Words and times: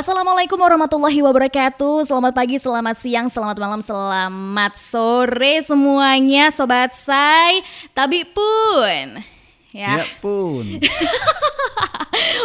Assalamualaikum 0.00 0.56
warahmatullahi 0.56 1.20
wabarakatuh. 1.20 2.08
Selamat 2.08 2.32
pagi, 2.32 2.56
selamat 2.56 2.96
siang, 2.96 3.28
selamat 3.28 3.60
malam, 3.60 3.84
selamat 3.84 4.72
sore 4.72 5.60
semuanya 5.60 6.48
Sobat 6.48 6.96
Say. 6.96 7.60
Tapi 7.92 8.24
pun 8.32 9.20
Ya, 9.70 10.02
ya 10.02 10.06
pun. 10.18 10.66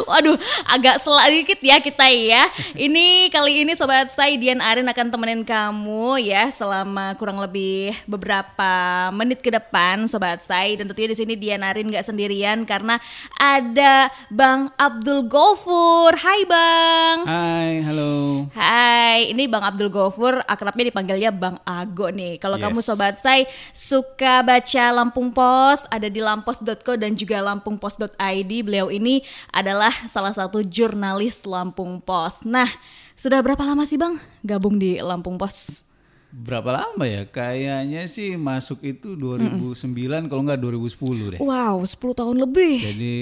Waduh, 0.05 0.37
agak 0.69 1.01
selak 1.01 1.27
dikit 1.33 1.59
ya 1.65 1.81
kita 1.81 2.05
ya. 2.13 2.45
Ini 2.77 3.33
kali 3.33 3.65
ini 3.65 3.73
sobat 3.73 4.13
saya 4.13 4.37
Dian 4.37 4.61
Arin 4.61 4.85
akan 4.85 5.07
temenin 5.09 5.41
kamu 5.41 6.21
ya 6.21 6.53
selama 6.53 7.17
kurang 7.17 7.41
lebih 7.41 7.95
beberapa 8.05 8.73
menit 9.15 9.41
ke 9.41 9.49
depan 9.49 10.05
sobat 10.05 10.45
saya 10.45 10.77
dan 10.77 10.85
tentunya 10.91 11.15
di 11.15 11.17
sini 11.17 11.33
Dian 11.33 11.65
Arin 11.65 11.89
nggak 11.89 12.05
sendirian 12.05 12.67
karena 12.67 13.01
ada 13.39 14.13
Bang 14.29 14.69
Abdul 14.77 15.25
Gofur. 15.25 16.13
Hai 16.13 16.45
Bang. 16.45 17.17
Hai, 17.25 17.71
halo. 17.81 18.45
Hai, 18.53 19.33
ini 19.33 19.49
Bang 19.49 19.65
Abdul 19.65 19.89
Gofur 19.89 20.45
akrabnya 20.45 20.93
dipanggilnya 20.93 21.33
Bang 21.33 21.57
Ago 21.65 22.13
nih. 22.13 22.37
Kalau 22.37 22.61
yes. 22.61 22.63
kamu 22.67 22.79
sobat 22.85 23.15
saya 23.17 23.49
suka 23.73 24.45
baca 24.45 24.85
Lampung 24.93 25.33
Post, 25.33 25.89
ada 25.89 26.05
di 26.05 26.21
lampos.co 26.21 26.93
dan 26.99 27.14
juga 27.15 27.39
lampungpost.id. 27.39 28.51
Beliau 28.61 28.91
ini 28.91 29.23
adalah 29.49 29.91
salah 30.11 30.35
satu 30.35 30.61
jurnalis 30.61 31.41
Lampung 31.47 32.03
Post. 32.03 32.43
Nah, 32.43 32.67
sudah 33.15 33.39
berapa 33.39 33.63
lama 33.63 33.87
sih 33.87 33.95
Bang 33.95 34.19
gabung 34.43 34.75
di 34.75 34.99
Lampung 34.99 35.39
Post? 35.39 35.87
Berapa 36.35 36.83
lama 36.83 37.07
ya? 37.07 37.23
Kayaknya 37.23 38.11
sih 38.11 38.35
masuk 38.35 38.83
itu 38.83 39.15
2009 39.15 39.81
mm. 39.87 40.27
kalau 40.27 40.41
nggak 40.43 40.59
2010 40.59 41.33
deh. 41.33 41.39
Wow, 41.39 41.79
10 41.79 41.95
tahun 41.95 42.35
lebih. 42.43 42.75
Jadi 42.83 43.15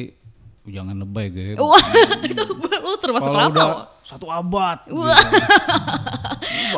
jangan 0.66 0.96
lebay 0.98 1.30
gue. 1.30 1.54
Wah, 1.62 1.78
itu 2.32 2.44
lu 2.84 2.98
termasuk 2.98 3.30
Kalau 3.30 3.48
lama. 3.48 3.54
Udah 3.54 3.70
satu 4.02 4.28
abad. 4.34 4.78
Wah. 4.90 5.14
Gitu. 5.14 5.38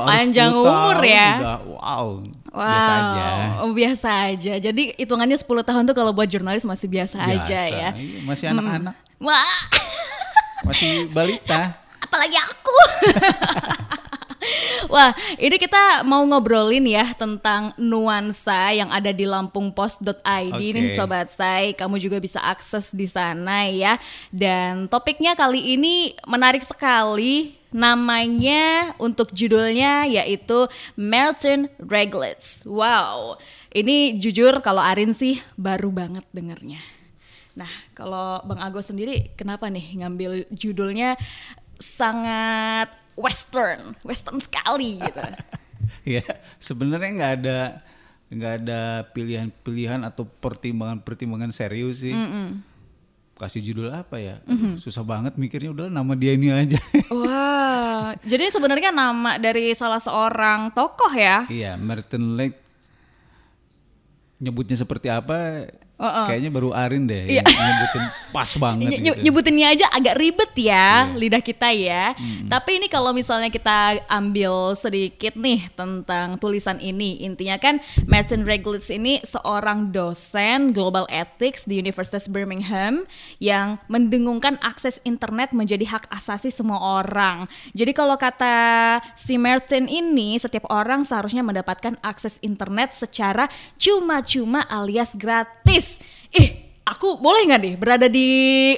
Panjang 0.03 0.51
umur 0.51 0.97
ya. 1.05 1.29
Udah, 1.39 1.59
wow. 1.63 2.07
Wow, 2.55 2.63
biasa 2.63 2.91
aja. 2.95 3.25
Oh, 3.59 3.71
biasa 3.75 4.09
aja. 4.31 4.53
Jadi 4.63 4.83
hitungannya 4.95 5.35
10 5.35 5.43
tahun 5.67 5.83
tuh 5.91 5.95
kalau 5.95 6.15
buat 6.15 6.27
jurnalis 6.31 6.63
masih 6.63 6.87
biasa, 6.87 7.19
biasa. 7.19 7.43
aja 7.43 7.59
ya. 7.67 7.89
Iya, 7.91 8.19
masih 8.23 8.45
anak-anak. 8.51 8.95
Hmm. 9.19 9.27
Masih 10.65 11.05
balita. 11.13 11.77
Apalagi 12.01 12.41
aku. 12.41 12.77
Wah, 14.93 15.11
ini 15.37 15.55
kita 15.57 16.05
mau 16.05 16.21
ngobrolin 16.25 16.85
ya 16.85 17.13
tentang 17.17 17.73
nuansa 17.77 18.73
yang 18.75 18.89
ada 18.91 19.09
di 19.11 19.25
lampungpost.id 19.25 20.21
okay. 20.55 20.71
nih 20.75 20.93
sobat 20.93 21.29
saya. 21.31 21.73
Kamu 21.73 21.97
juga 21.97 22.21
bisa 22.21 22.41
akses 22.41 22.93
di 22.93 23.07
sana 23.09 23.67
ya. 23.69 23.97
Dan 24.29 24.87
topiknya 24.87 25.33
kali 25.33 25.77
ini 25.77 26.13
menarik 26.27 26.63
sekali. 26.63 27.57
Namanya 27.75 28.95
untuk 29.03 29.35
judulnya 29.35 30.07
yaitu 30.07 30.63
Melton 30.95 31.67
Reglets. 31.75 32.63
Wow, 32.63 33.35
ini 33.75 34.15
jujur 34.15 34.63
kalau 34.63 34.79
Arin 34.79 35.11
sih 35.11 35.43
baru 35.59 35.91
banget 35.91 36.23
dengernya. 36.31 36.79
Nah, 37.51 37.67
kalau 37.91 38.39
Bang 38.47 38.63
Agus 38.63 38.87
sendiri 38.87 39.35
kenapa 39.35 39.67
nih 39.67 39.99
ngambil 39.99 40.47
judulnya 40.55 41.19
sangat 41.75 42.91
western, 43.15 43.95
western 44.03 44.39
sekali 44.43 44.99
gitu. 44.99 45.19
ya, 46.19 46.23
sebenarnya 46.59 47.11
nggak 47.15 47.33
ada 47.41 47.59
nggak 48.25 48.53
ada 48.65 48.81
pilihan-pilihan 49.15 50.03
atau 50.03 50.27
pertimbangan-pertimbangan 50.27 51.51
serius 51.55 52.03
sih. 52.03 52.13
Mm 52.13 52.29
-mm. 52.29 52.47
Kasih 53.35 53.59
judul 53.63 53.91
apa 53.91 54.19
ya? 54.19 54.39
Mm 54.47 54.55
-hmm. 54.55 54.73
Susah 54.79 55.03
banget 55.03 55.35
mikirnya 55.35 55.71
udah 55.71 55.87
nama 55.91 56.15
dia 56.15 56.35
ini 56.35 56.51
aja. 56.51 56.79
Wah, 57.11 58.15
jadi 58.23 58.51
sebenarnya 58.51 58.91
nama 58.91 59.39
dari 59.39 59.71
salah 59.75 59.99
seorang 59.99 60.71
tokoh 60.71 61.11
ya? 61.11 61.47
Iya, 61.47 61.75
Merton 61.79 62.35
Lake 62.39 62.65
nyebutnya 64.35 64.75
seperti 64.75 65.07
apa 65.07 65.71
Uh 65.95 66.03
-uh. 66.03 66.27
Kayaknya 66.27 66.51
baru 66.51 66.69
Arin 66.75 67.07
deh 67.07 67.39
yeah. 67.39 67.47
nyebutin 67.47 68.03
pas 68.35 68.51
banget. 68.63 68.87
Ny 68.91 68.95
gitu. 68.99 69.15
Nyebutinnya 69.23 69.67
aja 69.71 69.85
agak 69.95 70.19
ribet 70.19 70.51
ya 70.59 70.67
yeah. 70.67 70.99
lidah 71.15 71.39
kita 71.39 71.71
ya. 71.71 72.11
Hmm. 72.11 72.51
Tapi 72.51 72.83
ini 72.83 72.91
kalau 72.91 73.15
misalnya 73.15 73.47
kita 73.47 74.03
ambil 74.11 74.75
sedikit 74.75 75.39
nih 75.39 75.71
tentang 75.71 76.35
tulisan 76.35 76.83
ini, 76.83 77.23
intinya 77.23 77.55
kan 77.55 77.79
Martin 78.11 78.43
Reglitz 78.43 78.91
ini 78.91 79.23
seorang 79.23 79.95
dosen 79.95 80.75
global 80.75 81.07
ethics 81.07 81.63
di 81.63 81.79
Universitas 81.79 82.27
Birmingham 82.27 83.07
yang 83.39 83.79
mendengungkan 83.87 84.59
akses 84.59 84.99
internet 85.07 85.55
menjadi 85.55 85.87
hak 85.87 86.11
asasi 86.11 86.51
semua 86.51 86.99
orang. 86.99 87.47
Jadi 87.71 87.95
kalau 87.95 88.19
kata 88.19 88.99
si 89.15 89.39
Martin 89.39 89.87
ini, 89.87 90.35
setiap 90.35 90.67
orang 90.67 91.07
seharusnya 91.07 91.39
mendapatkan 91.39 91.95
akses 92.03 92.35
internet 92.43 92.91
secara 92.91 93.47
cuma-cuma 93.79 94.67
alias 94.67 95.15
gratis 95.15 95.84
Ih, 95.85 96.41
ih 96.41 96.49
aku 96.85 97.17
boleh 97.17 97.49
nggak 97.49 97.61
nih 97.61 97.75
berada 97.75 98.07
di 98.07 98.29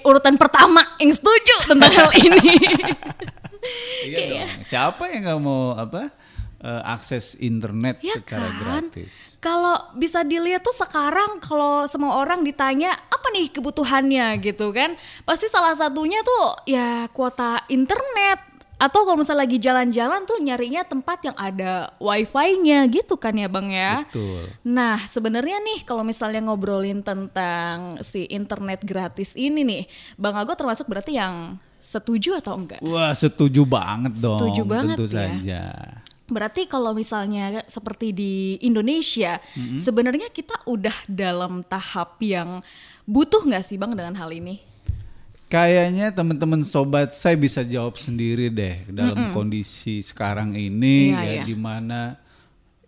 urutan 0.02 0.40
pertama 0.40 0.96
yang 0.98 1.12
setuju 1.12 1.56
tentang 1.68 1.92
hal 1.92 2.10
ini? 2.16 2.56
iya 4.08 4.18
dong. 4.32 4.50
Siapa 4.64 5.04
yang 5.12 5.22
nggak 5.28 5.42
mau 5.44 5.76
apa? 5.76 6.10
Uh, 6.58 6.82
akses 6.90 7.38
internet 7.38 8.02
ya 8.02 8.18
secara 8.18 8.50
kan? 8.50 8.90
gratis. 8.90 9.38
Kalau 9.38 9.78
bisa 9.94 10.26
dilihat 10.26 10.66
tuh 10.66 10.74
sekarang 10.74 11.38
kalau 11.38 11.86
semua 11.86 12.18
orang 12.18 12.42
ditanya 12.42 12.98
apa 12.98 13.28
nih 13.30 13.54
kebutuhannya 13.54 14.42
gitu 14.42 14.74
kan, 14.74 14.98
pasti 15.22 15.46
salah 15.54 15.78
satunya 15.78 16.18
tuh 16.26 16.66
ya 16.66 17.06
kuota 17.14 17.62
internet 17.70 18.47
atau 18.78 19.10
kalau 19.10 19.18
misalnya 19.18 19.50
lagi 19.50 19.58
jalan-jalan 19.58 20.22
tuh 20.30 20.38
nyarinya 20.38 20.86
tempat 20.86 21.18
yang 21.26 21.38
ada 21.38 21.90
wifi-nya 21.98 22.86
gitu 22.86 23.18
kan 23.18 23.34
ya 23.34 23.50
bang 23.50 23.68
ya. 23.74 23.94
Betul. 24.06 24.54
Nah 24.62 25.02
sebenarnya 25.10 25.58
nih 25.66 25.82
kalau 25.82 26.06
misalnya 26.06 26.46
ngobrolin 26.46 27.02
tentang 27.02 27.98
si 28.06 28.30
internet 28.30 28.86
gratis 28.86 29.34
ini 29.34 29.66
nih, 29.66 29.84
bang 30.16 30.38
Ago 30.38 30.54
termasuk 30.54 30.86
berarti 30.86 31.18
yang 31.18 31.58
setuju 31.82 32.38
atau 32.38 32.54
enggak? 32.54 32.82
Wah 32.86 33.18
setuju 33.18 33.66
banget 33.66 34.14
dong. 34.22 34.38
Setuju 34.38 34.62
banget 34.62 34.98
tentu 34.98 35.06
ya. 35.10 35.14
saja. 35.26 35.62
Berarti 36.28 36.68
kalau 36.68 36.92
misalnya 36.92 37.64
seperti 37.72 38.12
di 38.12 38.60
Indonesia, 38.60 39.40
mm-hmm. 39.40 39.80
sebenarnya 39.80 40.28
kita 40.30 40.60
udah 40.68 41.08
dalam 41.08 41.64
tahap 41.64 42.20
yang 42.20 42.60
butuh 43.08 43.48
nggak 43.48 43.64
sih 43.64 43.80
bang 43.80 43.96
dengan 43.96 44.14
hal 44.20 44.30
ini? 44.36 44.60
Kayaknya 45.48 46.12
teman-teman 46.12 46.60
sobat 46.60 47.16
saya 47.16 47.40
bisa 47.40 47.64
jawab 47.64 47.96
sendiri 47.96 48.52
deh 48.52 48.84
dalam 48.92 49.16
mm 49.16 49.26
-mm. 49.32 49.36
kondisi 49.36 50.04
sekarang 50.04 50.60
ini 50.60 51.16
iya, 51.16 51.24
ya 51.24 51.34
iya. 51.40 51.44
di 51.48 51.56
mana 51.56 52.20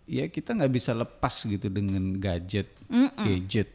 ya 0.04 0.28
kita 0.28 0.52
nggak 0.52 0.72
bisa 0.76 0.92
lepas 0.92 1.40
gitu 1.48 1.72
dengan 1.72 2.20
gadget, 2.20 2.68
mm 2.92 3.16
-mm. 3.16 3.24
gadget 3.24 3.68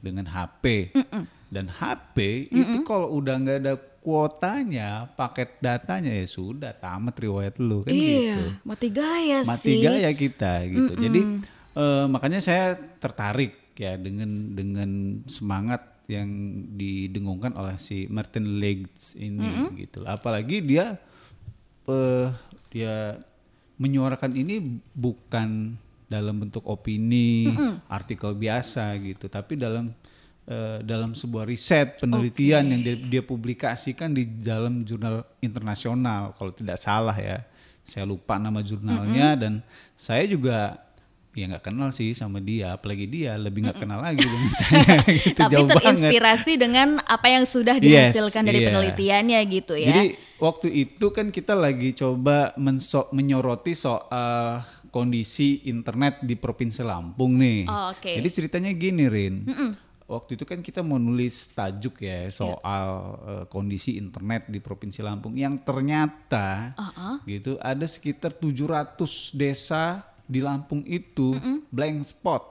dengan 0.00 0.24
HP 0.32 0.96
mm 0.96 1.04
-mm. 1.04 1.24
dan 1.52 1.66
HP 1.68 2.16
mm 2.48 2.56
-mm. 2.56 2.62
itu 2.64 2.78
kalau 2.88 3.12
udah 3.12 3.34
nggak 3.36 3.58
ada 3.68 3.74
kuotanya, 4.00 5.12
paket 5.12 5.60
datanya 5.60 6.16
ya 6.16 6.24
sudah 6.24 6.72
tamat 6.72 7.12
riwayat 7.20 7.60
lu 7.60 7.84
kan 7.84 7.92
iya, 7.92 8.32
gitu. 8.32 8.44
mati 8.64 8.88
gaya 8.88 9.38
mati 9.44 9.60
sih. 9.60 9.76
Mati 9.76 9.84
gaya 9.84 10.10
kita 10.16 10.52
gitu. 10.72 10.92
Mm 10.92 10.96
-mm. 10.96 11.04
Jadi 11.04 11.20
uh, 11.76 12.04
makanya 12.08 12.40
saya 12.40 12.80
tertarik 12.96 13.76
ya 13.76 14.00
dengan 14.00 14.56
dengan 14.56 15.20
semangat 15.28 15.91
yang 16.10 16.28
didengungkan 16.74 17.54
oleh 17.54 17.78
si 17.78 18.10
Martin 18.10 18.58
Legs 18.58 19.14
ini 19.14 19.42
mm 19.42 19.54
-hmm. 19.54 19.68
gitu. 19.78 20.00
Apalagi 20.06 20.58
dia 20.62 20.98
uh, 21.86 22.28
dia 22.72 23.18
menyuarakan 23.78 24.32
ini 24.34 24.80
bukan 24.94 25.74
dalam 26.06 26.44
bentuk 26.44 26.62
opini, 26.68 27.48
mm 27.48 27.56
-hmm. 27.56 27.72
artikel 27.88 28.36
biasa 28.36 28.92
gitu, 29.00 29.32
tapi 29.32 29.56
dalam 29.56 29.90
uh, 30.46 30.78
dalam 30.84 31.16
sebuah 31.16 31.48
riset 31.48 31.98
penelitian 31.98 32.68
okay. 32.68 32.72
yang 32.76 32.82
dia, 32.84 32.96
dia 33.18 33.22
publikasikan 33.24 34.12
di 34.12 34.28
dalam 34.28 34.84
jurnal 34.84 35.24
internasional 35.40 36.36
kalau 36.36 36.52
tidak 36.52 36.76
salah 36.76 37.16
ya. 37.16 37.40
Saya 37.82 38.06
lupa 38.06 38.38
nama 38.38 38.62
jurnalnya 38.62 39.34
mm 39.34 39.36
-hmm. 39.36 39.42
dan 39.42 39.52
saya 39.98 40.22
juga 40.30 40.78
ya 41.32 41.48
nggak 41.48 41.64
kenal 41.64 41.88
sih 41.96 42.12
sama 42.12 42.44
dia 42.44 42.76
apalagi 42.76 43.08
dia 43.08 43.40
lebih 43.40 43.64
nggak 43.64 43.80
kenal 43.80 44.04
lagi 44.04 44.20
dengan 44.20 44.52
saya 44.60 45.00
gitu, 45.08 45.32
tapi 45.32 45.52
jauh 45.56 45.68
terinspirasi 45.68 46.52
banget. 46.54 46.60
dengan 46.60 46.88
apa 47.08 47.26
yang 47.32 47.44
sudah 47.48 47.76
dihasilkan 47.80 48.44
yes, 48.44 48.48
dari 48.52 48.58
yeah. 48.60 48.68
penelitiannya 48.68 49.40
gitu 49.48 49.74
ya 49.80 49.88
jadi 49.88 50.04
waktu 50.36 50.68
itu 50.68 51.06
kan 51.08 51.32
kita 51.32 51.56
lagi 51.56 51.96
coba 51.96 52.52
menyoroti 53.16 53.72
soal 53.72 54.60
kondisi 54.92 55.64
internet 55.72 56.20
di 56.20 56.36
provinsi 56.36 56.84
Lampung 56.84 57.40
nih 57.40 57.64
oh, 57.64 57.96
okay. 57.96 58.20
jadi 58.20 58.28
ceritanya 58.28 58.70
gini 58.76 59.04
Rin 59.08 59.36
mm 59.48 59.56
-mm. 59.56 59.72
Waktu 60.12 60.36
itu 60.36 60.44
kan 60.44 60.60
kita 60.60 60.84
mau 60.84 61.00
nulis 61.00 61.48
tajuk 61.56 62.04
ya 62.04 62.28
soal 62.28 63.16
yeah. 63.16 63.32
uh, 63.32 63.44
kondisi 63.48 63.96
internet 63.96 64.44
di 64.44 64.60
Provinsi 64.60 65.00
Lampung 65.00 65.32
yang 65.40 65.56
ternyata 65.64 66.76
uh 66.76 66.84
-uh. 66.92 67.16
gitu 67.24 67.56
ada 67.56 67.88
sekitar 67.88 68.36
700 68.36 68.92
desa 69.32 70.04
di 70.26 70.40
Lampung 70.40 70.82
itu 70.86 71.34
mm 71.34 71.72
blank 71.72 72.04
spot. 72.04 72.42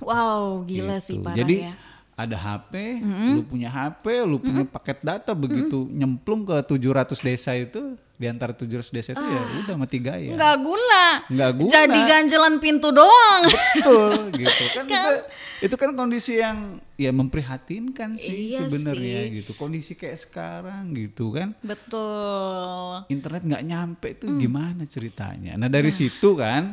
Wow, 0.00 0.64
gila 0.64 0.96
gitu. 0.96 1.06
sih 1.12 1.16
parah 1.20 1.36
Jadi, 1.36 1.56
ya. 1.68 1.74
ada 2.16 2.36
HP, 2.36 2.72
mm 3.04 3.30
lu 3.36 3.42
punya 3.44 3.68
HP, 3.68 4.04
lu 4.24 4.36
punya 4.40 4.64
paket 4.64 4.98
data 5.04 5.32
begitu 5.36 5.88
nyemplung 5.90 6.44
ke 6.48 6.56
700 6.64 7.26
desa 7.26 7.52
itu 7.56 7.96
di 8.20 8.28
antara 8.28 8.52
700 8.52 8.92
desa 8.92 9.16
itu 9.16 9.24
ya 9.24 9.42
udah 9.64 9.76
mati 9.80 9.96
gaya. 9.96 10.36
Nggak 10.36 10.56
guna. 10.60 11.04
Nggak 11.32 11.52
guna. 11.56 11.72
Jadi 11.72 11.98
ganjelan 12.04 12.54
pintu 12.60 12.92
doang. 12.92 13.42
Betul 13.48 14.28
gitu 14.44 14.64
kan, 14.76 14.84
itu, 14.84 15.12
itu 15.64 15.74
kan 15.80 15.90
kondisi 15.96 16.36
yang 16.36 16.84
ya 17.00 17.16
memprihatinkan 17.16 18.20
sih 18.20 18.52
Iya 18.52 18.68
sebenarnya 18.68 19.24
gitu. 19.40 19.56
Kondisi 19.56 19.96
kayak 19.96 20.20
sekarang 20.20 20.92
gitu 20.92 21.32
kan. 21.32 21.56
Betul. 21.64 23.08
internet 23.08 23.40
nggak 23.48 23.64
nyampe 23.64 24.08
itu 24.12 24.28
gimana 24.36 24.84
ceritanya? 24.84 25.56
Nah 25.56 25.72
dari 25.72 25.88
situ 25.88 26.36
kan 26.36 26.68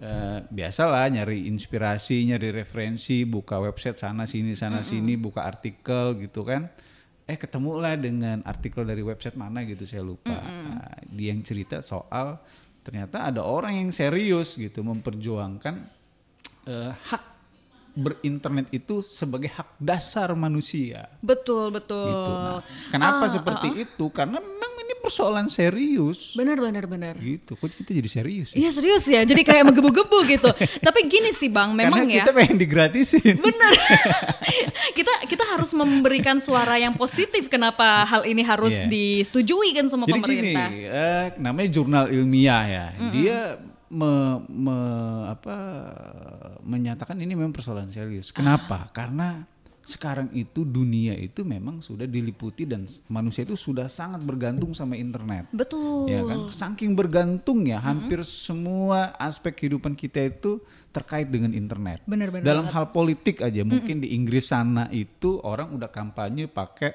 eh, 0.00 0.40
biasalah 0.48 1.04
nyari 1.12 1.52
inspirasi, 1.52 2.24
nyari 2.32 2.48
referensi, 2.48 3.28
buka 3.28 3.60
website 3.60 4.00
sana 4.00 4.24
sini 4.24 4.56
sana 4.56 4.80
sini, 4.80 5.20
buka 5.20 5.44
artikel 5.44 6.16
gitu 6.16 6.48
kan. 6.48 6.72
Eh 7.28 7.36
ketemulah 7.36 7.92
dengan 7.94 8.40
artikel 8.42 8.82
dari 8.82 9.04
website 9.04 9.36
mana 9.36 9.60
gitu 9.62 9.84
saya 9.84 10.00
lupa. 10.00 10.32
Nah, 10.32 10.96
dia 11.04 11.28
yang 11.30 11.44
cerita 11.44 11.84
soal 11.84 12.40
ternyata 12.80 13.28
ada 13.28 13.44
orang 13.44 13.76
yang 13.76 13.90
serius 13.92 14.56
gitu 14.56 14.80
memperjuangkan 14.80 15.76
eh, 16.64 16.88
hak 16.96 17.24
berinternet 17.92 18.70
itu 18.70 19.02
sebagai 19.02 19.50
hak 19.50 19.74
dasar 19.76 20.30
manusia 20.32 21.10
Betul, 21.18 21.68
betul. 21.68 22.06
gitu. 22.06 22.32
Nah, 22.32 22.60
kenapa 22.88 23.26
Ah, 23.26 23.28
seperti 23.28 23.68
itu? 23.76 24.04
Karena 24.08 24.38
memang 24.38 24.72
persoalan 25.08 25.48
serius. 25.48 26.32
Benar, 26.32 26.56
benar, 26.56 26.84
benar. 26.84 27.14
Gitu. 27.16 27.52
Kok 27.52 27.72
kita 27.74 27.90
jadi 27.92 28.10
serius 28.12 28.52
ya? 28.52 28.60
Iya 28.60 28.70
serius 28.70 29.04
ya, 29.04 29.24
jadi 29.24 29.40
kayak 29.40 29.64
menggebu-gebu 29.66 30.18
gitu. 30.28 30.50
Tapi 30.78 31.00
gini 31.04 31.32
sih 31.32 31.48
bang, 31.48 31.72
memang 31.72 32.04
Karena 32.04 32.12
ya. 32.12 32.16
kita 32.22 32.32
pengen 32.32 32.56
digratisin. 32.56 33.36
Bener. 33.38 33.72
kita 34.98 35.12
kita 35.26 35.44
harus 35.48 35.72
memberikan 35.72 36.38
suara 36.38 36.76
yang 36.76 36.92
positif 36.92 37.48
kenapa 37.48 38.04
hal 38.04 38.22
ini 38.22 38.42
harus 38.42 38.70
Iya. 38.70 38.84
disetujui 38.86 39.72
kan 39.72 39.88
sama 39.88 40.04
Jadi 40.04 40.12
gini, 40.14 40.22
pemerintah. 40.52 40.68
eh, 40.70 41.26
namanya 41.36 41.68
jurnal 41.70 42.04
ilmiah 42.08 42.64
ya. 42.64 42.86
Dia 43.10 43.38
me- 43.88 44.44
me- 44.46 44.86
apa, 45.28 45.56
menyatakan 46.60 47.16
ini 47.16 47.32
memang 47.32 47.50
persoalan 47.50 47.88
serius. 47.88 48.28
Kenapa? 48.30 48.88
Karena 48.90 49.44
sekarang 49.88 50.28
itu 50.36 50.68
dunia 50.68 51.16
itu 51.16 51.40
memang 51.48 51.80
sudah 51.80 52.04
diliputi 52.04 52.68
dan 52.68 52.84
manusia 53.08 53.48
itu 53.48 53.56
sudah 53.56 53.88
sangat 53.88 54.20
bergantung 54.20 54.76
sama 54.76 55.00
internet. 55.00 55.48
Betul. 55.48 56.12
ya 56.12 56.20
kan? 56.28 56.52
Saking 56.52 56.92
bergantung 56.92 57.64
ya 57.64 57.80
hampir 57.80 58.20
semua 58.28 59.16
aspek 59.16 59.56
kehidupan 59.64 59.96
kita 59.96 60.28
itu 60.28 60.60
terkait 60.92 61.32
dengan 61.32 61.56
internet. 61.56 62.04
Bener-bener 62.04 62.44
dalam 62.44 62.68
hal 62.68 62.92
politik 62.92 63.40
aja 63.40 63.64
mungkin 63.64 64.04
di 64.04 64.12
Inggris 64.12 64.52
sana 64.52 64.92
itu 64.92 65.40
orang 65.40 65.72
udah 65.72 65.88
kampanye 65.88 66.52
pakai 66.52 66.92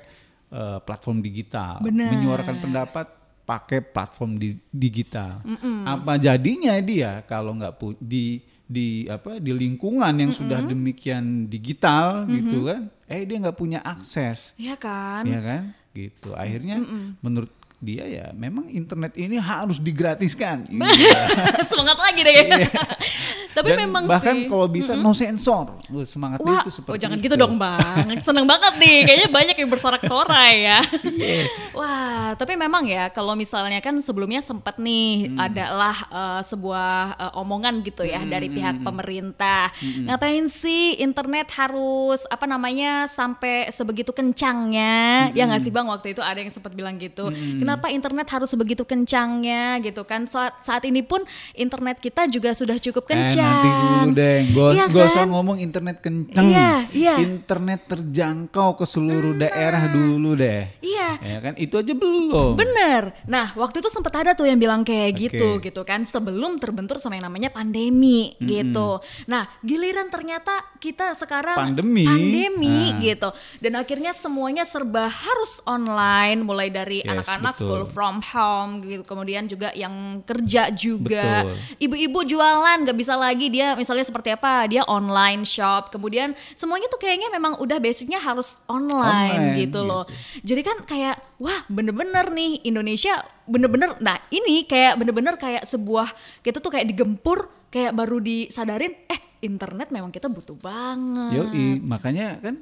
eh, 0.53 0.79
platform 0.85 1.25
digital 1.25 1.81
Bener. 1.81 2.13
menyuarakan 2.13 2.61
pendapat 2.61 3.07
pakai 3.43 3.81
platform 3.81 4.37
di 4.37 4.53
digital. 4.69 5.41
Apa 5.83 6.21
jadinya 6.21 6.77
dia 6.77 7.25
kalau 7.25 7.57
nggak 7.57 7.73
di 7.99 8.52
di 8.63 9.05
apa 9.11 9.37
di 9.37 9.51
lingkungan 9.51 10.13
yang 10.15 10.31
sudah 10.31 10.63
demikian 10.63 11.51
digital 11.51 12.23
gitu 12.31 12.65
kan 12.71 12.87
eh 13.11 13.21
dia 13.27 13.37
nggak 13.37 13.57
punya 13.59 13.79
akses. 13.83 14.57
Iya 14.57 14.75
kan? 14.79 15.23
ya 15.27 15.39
kan? 15.43 15.63
Gitu. 15.93 16.33
Akhirnya 16.33 16.81
menurut 17.21 17.51
dia 17.83 18.07
ya 18.07 18.25
memang 18.31 18.71
internet 18.71 19.13
ini 19.19 19.35
harus 19.37 19.77
digratiskan. 19.77 20.63
Iya. 20.73 21.19
Semangat 21.67 21.99
lagi 21.99 22.21
deh. 22.23 22.65
Tapi 23.53 23.69
Dan 23.69 23.77
memang 23.83 24.03
bahkan 24.03 24.35
sih. 24.35 24.47
kalau 24.47 24.65
bisa 24.65 24.93
no 24.93 25.13
sensor 25.13 25.77
Wah, 25.85 26.01
semangatnya 26.03 26.45
Wah, 26.49 26.61
itu 26.61 26.71
seperti 26.71 26.89
oh 26.89 26.97
jangan 26.97 27.17
itu. 27.17 27.25
gitu 27.25 27.35
dong 27.35 27.55
bang. 27.55 28.05
Seneng 28.25 28.43
banget 28.43 28.73
nih, 28.75 28.97
kayaknya 29.03 29.29
banyak 29.29 29.55
yang 29.55 29.69
bersorak-sorai 29.69 30.53
ya. 30.59 30.79
Iya. 31.03 31.45
Wah, 31.71 31.93
tapi 32.33 32.53
memang 32.55 32.83
ya 32.83 33.07
kalau 33.07 33.33
misalnya 33.33 33.77
kan 33.79 33.93
sebelumnya 33.99 34.41
sempat 34.41 34.77
nih 34.77 34.95
Hmm. 35.25 35.37
adalah 35.39 35.95
eh, 36.03 36.41
sebuah 36.43 36.93
eh, 37.15 37.33
omongan 37.35 37.81
gitu 37.81 38.03
ya 38.03 38.21
dari 38.23 38.45
Hmm, 38.45 38.55
pihak 38.55 38.75
pemerintah. 38.79 39.69
Ngapain 39.79 40.45
sih 40.45 40.97
internet 40.97 41.47
harus 41.53 42.25
apa 42.27 42.43
namanya 42.43 43.05
sampai 43.05 43.69
sebegitu 43.69 44.11
kencangnya? 44.11 45.29
Ya 45.31 45.43
nggak 45.43 45.59
sih 45.59 45.69
Hmm. 45.69 45.77
bang 45.79 45.87
waktu 45.89 46.07
itu 46.11 46.21
ada 46.21 46.37
yang 46.37 46.49
sempat 46.49 46.71
bilang 46.71 46.97
gitu. 46.97 47.29
Kenapa 47.31 47.89
internet 47.89 48.27
harus 48.27 48.49
sebegitu 48.49 48.83
kencangnya 48.83 49.77
gitu 49.79 50.01
kan? 50.03 50.25
Saat 50.25 50.63
saat 50.63 50.83
ini 50.83 51.01
pun 51.01 51.21
internet 51.53 51.97
kita 51.97 52.25
juga 52.27 52.51
sudah 52.51 52.77
cukup 52.77 53.05
kencang. 53.05 53.42
Nanti 53.43 53.69
dulu 53.69 54.07
deh, 54.13 54.37
gak, 54.49 54.71
Iya 54.73 54.83
gak 54.87 55.05
usah 55.11 55.23
kan? 55.23 55.29
ngomong 55.29 55.57
internet 55.59 55.97
kenceng, 55.99 56.47
Iya, 56.49 56.69
iya. 56.91 57.15
internet 57.19 57.81
terjangkau 57.87 58.69
ke 58.75 58.85
seluruh 58.85 59.33
daerah 59.35 59.89
dulu 59.89 60.33
deh, 60.33 60.71
Iya. 60.79 61.09
ya 61.19 61.37
kan 61.39 61.53
itu 61.55 61.75
aja 61.75 61.91
belum. 61.91 62.55
Bener. 62.55 63.11
Nah, 63.25 63.51
waktu 63.53 63.81
itu 63.81 63.89
sempat 63.89 64.13
ada 64.15 64.31
tuh 64.33 64.45
yang 64.45 64.55
bilang 64.55 64.81
kayak 64.81 65.09
Oke. 65.11 65.19
gitu, 65.27 65.49
gitu 65.59 65.81
kan, 65.83 66.05
sebelum 66.05 66.55
terbentur 66.57 66.97
sama 66.97 67.17
yang 67.17 67.27
namanya 67.27 67.49
pandemi, 67.49 68.37
gitu. 68.37 69.01
Nah, 69.25 69.49
giliran 69.59 70.07
ternyata 70.07 70.53
kita 70.77 71.11
sekarang 71.13 71.57
Pandemi. 71.57 72.05
pandemi, 72.05 72.93
Ah. 72.93 72.99
gitu, 73.01 73.29
dan 73.59 73.73
akhirnya 73.75 74.13
semuanya 74.13 74.63
serba 74.63 75.09
harus 75.09 75.59
online, 75.65 76.43
mulai 76.43 76.69
dari 76.69 77.01
Yes, 77.01 77.09
anak-anak 77.09 77.53
betul. 77.53 77.63
school 77.65 77.83
from 77.89 78.15
home, 78.21 78.71
gitu, 78.79 79.03
kemudian 79.03 79.49
juga 79.49 79.73
yang 79.73 79.91
kerja 80.21 80.69
juga, 80.69 81.49
ibu-ibu 81.77 82.21
jualan 82.23 82.77
nggak 82.79 82.93
bisa 82.93 83.17
lagi 83.17 83.32
dia 83.49 83.73
misalnya 83.73 84.03
seperti 84.03 84.29
apa, 84.29 84.65
dia 84.67 84.81
online 84.85 85.41
shop, 85.41 85.89
kemudian 85.89 86.33
semuanya 86.53 86.85
tuh 86.87 86.97
kayaknya 86.97 87.29
memang 87.29 87.57
udah 87.57 87.77
basicnya 87.81 88.17
harus 88.17 88.57
online, 88.69 89.33
Online, 89.33 89.57
gitu 89.57 89.81
loh. 89.81 90.05
Jadi 90.45 90.61
kan 90.61 90.77
kayak 90.85 91.17
wah 91.39 91.65
bener-bener 91.65 92.29
nih 92.29 92.61
Indonesia 92.63 93.19
bener-bener 93.43 93.97
nah 93.99 94.15
ini 94.29 94.63
kayak 94.63 94.95
bener-bener 94.95 95.35
kayak 95.35 95.65
sebuah 95.65 96.07
kita 96.39 96.61
tuh 96.61 96.71
kayak 96.71 96.87
digempur 96.87 97.49
kayak 97.67 97.91
baru 97.91 98.21
disadarin 98.21 98.93
eh 99.09 99.19
internet 99.41 99.89
memang 99.89 100.13
kita 100.13 100.29
butuh 100.29 100.55
banget. 100.55 101.35
Yoi, 101.35 101.81
makanya 101.81 102.39
kan 102.39 102.55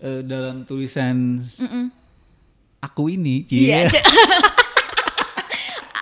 eh, 0.00 0.20
dalam 0.20 0.64
tulisan 0.64 1.40
aku 2.78 3.08
ini, 3.08 3.48
Iya. 3.48 3.88
cie. 3.88 3.98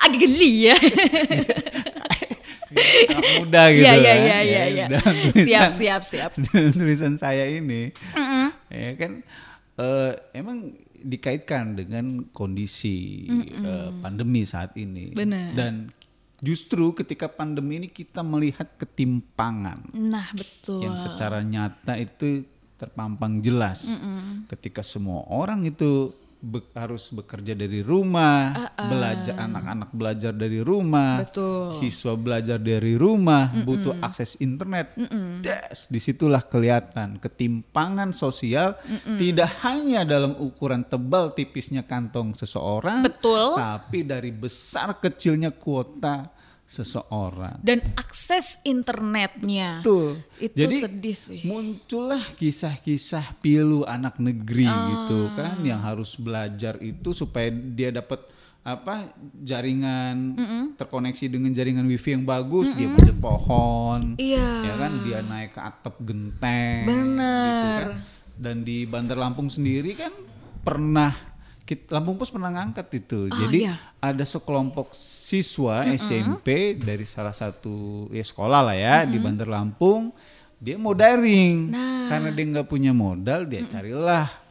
Agak 0.06 0.22
geli 0.22 0.70
ya. 0.70 0.76
anak 2.68 3.24
muda 3.38 3.62
gitu 3.68 3.82
Iya 3.82 3.92
iya 3.94 4.12
kan, 4.12 4.18
iya 4.18 4.36
ya, 4.36 4.40
iya 4.42 4.64
iya. 4.66 4.86
dalam 4.88 5.14
Siap 5.14 5.32
tulisan- 5.32 5.72
siap 5.72 6.02
siap. 6.02 6.30
dalam 6.44 6.70
tulisan 6.70 7.14
saya 7.14 7.44
ini 7.46 7.90
ya 8.68 8.90
kan 8.94 9.12
eh, 9.76 10.12
emang 10.32 10.58
dikaitkan 10.96 11.76
dengan 11.76 12.06
kondisi 12.28 13.26
eh, 13.30 13.90
pandemi 13.96 14.42
saat 14.42 14.74
ini 14.74 15.12
Benar. 15.12 15.52
dan 15.52 15.74
justru 16.36 16.92
ketika 16.92 17.26
pandemi 17.26 17.78
ini 17.78 17.88
kita 17.88 18.20
melihat 18.20 18.66
ketimpangan 18.76 19.86
Nah, 19.92 20.28
betul. 20.32 20.82
yang 20.82 20.94
secara 20.94 21.40
nyata 21.40 21.96
itu 21.96 22.42
terpampang 22.76 23.40
jelas 23.40 23.88
ketika 24.46 24.82
semua 24.82 25.24
orang 25.24 25.64
itu 25.64 26.12
be- 26.46 26.70
harus 26.78 27.10
bekerja 27.10 27.58
dari 27.58 27.82
rumah, 27.82 28.70
belajar 28.78 29.34
anak-anak 29.34 29.90
belajar 29.90 30.30
dari 30.30 30.62
rumah, 30.62 31.26
Betul. 31.26 31.74
siswa 31.74 32.14
belajar 32.14 32.62
dari 32.62 32.94
rumah, 32.94 33.50
butuh 33.66 33.98
akses 33.98 34.38
internet. 34.38 34.94
Des, 35.42 35.90
di 35.90 35.98
situlah 35.98 36.46
kelihatan 36.46 37.18
ketimpangan 37.18 38.14
sosial 38.14 38.78
tidak 39.18 39.50
hanya 39.66 40.06
dalam 40.06 40.38
ukuran 40.38 40.86
tebal 40.86 41.34
tipisnya 41.34 41.82
kantong 41.82 42.38
seseorang, 42.38 43.02
Betul. 43.02 43.58
tapi 43.58 44.06
dari 44.06 44.30
besar 44.30 45.02
kecilnya 45.02 45.50
kuota 45.50 46.35
seseorang. 46.66 47.62
Dan 47.62 47.78
akses 47.94 48.58
internetnya. 48.62 49.80
Betul. 49.80 50.18
Itu 50.36 50.54
Jadi 50.58 50.76
sedih 50.82 51.16
sih. 51.16 51.40
muncullah 51.42 52.22
kisah-kisah 52.34 53.38
pilu 53.38 53.82
anak 53.82 54.18
negeri 54.18 54.66
Ah. 54.66 54.82
gitu 54.90 55.20
kan 55.32 55.62
yang 55.62 55.78
harus 55.78 56.14
belajar 56.14 56.74
itu 56.78 57.10
supaya 57.10 57.48
dia 57.48 57.90
dapat 57.90 58.18
apa 58.60 59.14
jaringan 59.38 60.34
terkoneksi 60.74 61.30
dengan 61.30 61.54
jaringan 61.54 61.86
wifi 61.86 62.12
yang 62.12 62.26
bagus 62.26 62.66
dia 62.74 62.90
manjat 62.90 63.14
pohon 63.16 64.18
Iya. 64.18 64.42
ya 64.66 64.74
kan 64.74 64.92
dia 65.00 65.18
naik 65.22 65.54
ke 65.54 65.60
atap 65.62 65.94
genteng 66.02 66.82
Bener. 66.82 67.38
gitu 67.46 67.68
kan 67.70 67.86
dan 68.36 68.56
di 68.60 68.82
Bandar 68.82 69.16
Lampung 69.16 69.46
sendiri 69.46 69.94
kan 69.94 70.10
pernah 70.60 71.14
kit- 71.66 71.90
Lampung 71.90 72.16
Pos 72.16 72.30
pernah 72.30 72.54
ngangkat 72.54 72.86
itu. 72.94 73.26
Jadi 73.26 73.66
iya. 73.66 73.76
ada 73.98 74.22
sekelompok 74.22 74.94
siswa 74.94 75.82
SMP 75.90 76.78
dari 76.78 77.02
salah 77.02 77.34
satu 77.34 78.06
ya 78.14 78.22
sekolah 78.22 78.62
lah 78.62 78.76
ya 78.78 79.02
di 79.04 79.18
Bandar 79.18 79.50
Lampung. 79.50 80.14
Dia 80.56 80.78
mau 80.80 80.96
daring. 80.96 81.68
Nah. 81.68 82.08
karena 82.08 82.30
dia 82.30 82.44
nggak 82.46 82.68
punya 82.70 82.94
modal 82.94 83.50
dia 83.50 83.66
carilah 83.66 84.45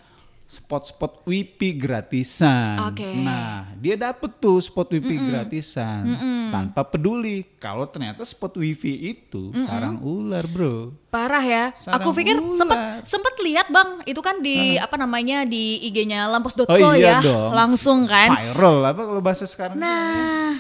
spot-spot 0.45 1.25
wifi 1.25 1.73
gratisan. 1.73 2.77
Oke. 2.85 3.01
Nah, 3.17 3.65
dia 3.75 3.97
dapet 3.97 4.29
tuh 4.37 4.61
spot 4.61 4.93
wifi 4.93 5.17
gratisan 5.17 6.05
tanpa 6.49 6.85
peduli 6.85 7.41
kalau 7.57 7.89
ternyata 7.89 8.21
spot 8.21 8.53
wifi 8.55 8.93
itu 9.09 9.49
sarang 9.65 9.97
ular, 9.99 10.45
bro. 10.45 10.93
Parah 11.09 11.41
ya. 11.41 11.65
Sarang 11.73 11.97
Aku 11.97 12.13
pikir 12.13 12.37
ular. 12.37 12.53
sempet 12.53 12.77
sempet 13.03 13.33
lihat 13.41 13.67
bang, 13.67 14.05
itu 14.05 14.21
kan 14.21 14.37
di 14.39 14.77
apa 14.77 14.95
namanya 14.95 15.43
di 15.43 15.81
IG-nya 15.83 16.29
lampos.co 16.29 16.69
Oh 16.69 16.93
iya 16.93 17.17
ya, 17.17 17.25
dong. 17.25 17.49
langsung 17.49 18.05
kan. 18.05 18.29
Viral 18.37 18.85
apa 18.85 19.01
kalau 19.01 19.21
bahasa 19.25 19.49
sekarang? 19.49 19.81
Nah, 19.81 19.89
ah, 19.89 20.53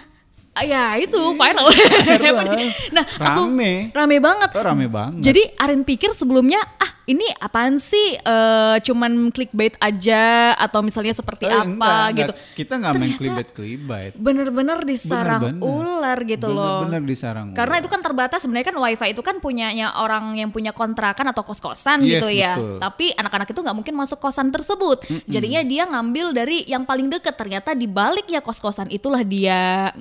ya 0.61 0.95
itu 0.95 1.19
viral. 1.33 1.67
Viral. 1.67 2.47
nah, 2.95 3.03
aku 3.03 3.41
Rame. 3.45 3.91
rame 3.91 4.17
banget. 4.17 4.49
Oh, 4.51 4.63
rame 4.63 4.87
banget. 4.87 5.21
Jadi 5.21 5.41
Arin 5.55 5.81
pikir 5.81 6.11
sebelumnya 6.11 6.61
ah 6.75 6.91
ini 7.05 7.21
apaan 7.35 7.77
sih 7.77 8.17
eh, 8.17 8.75
cuman 8.79 9.29
clickbait 9.29 9.77
aja 9.77 10.23
atau 10.55 10.81
misalnya 10.81 11.13
seperti 11.13 11.45
Eh, 11.45 11.53
apa 11.53 11.65
enggak, 11.65 12.05
gitu. 12.11 12.31
enggak. 12.31 12.55
Kita 12.55 12.73
nggak 12.75 12.93
main 12.95 13.13
klibet-klibet. 13.13 14.11
Bener-bener 14.15 14.77
disarang 14.81 15.41
Bener-bener. 15.53 15.69
ular 15.85 16.17
gitu 16.23 16.47
loh. 16.49 16.81
Bener-bener 16.81 17.03
disarang 17.05 17.47
Karena 17.53 17.77
ular. 17.77 17.83
itu 17.83 17.89
kan 17.89 18.01
terbatas 18.01 18.39
sebenarnya 18.41 18.67
kan 18.67 18.77
wifi 18.79 19.07
itu 19.11 19.21
kan 19.21 19.37
punyanya 19.37 19.93
orang 19.95 20.33
yang 20.33 20.49
punya 20.49 20.71
kontrakan 20.71 21.29
atau 21.29 21.43
kos-kosan 21.43 22.01
Yes, 22.01 22.21
gitu 22.21 22.33
ya. 22.33 22.57
betul. 22.57 22.77
Tapi 22.81 23.05
anak-anak 23.13 23.47
itu 23.49 23.59
nggak 23.61 23.77
mungkin 23.77 23.93
masuk 23.93 24.17
kosan 24.17 24.49
tersebut. 24.49 24.97
Jadinya 25.25 25.61
dia 25.61 25.83
ngambil 25.85 26.33
dari 26.33 26.65
yang 26.65 26.83
paling 26.83 27.07
deket. 27.07 27.35
Ternyata 27.35 27.71
di 27.71 27.85
balik 27.85 28.25
ya 28.25 28.41
kos-kosan 28.41 28.89
itulah 28.89 29.21
dia 29.21 29.93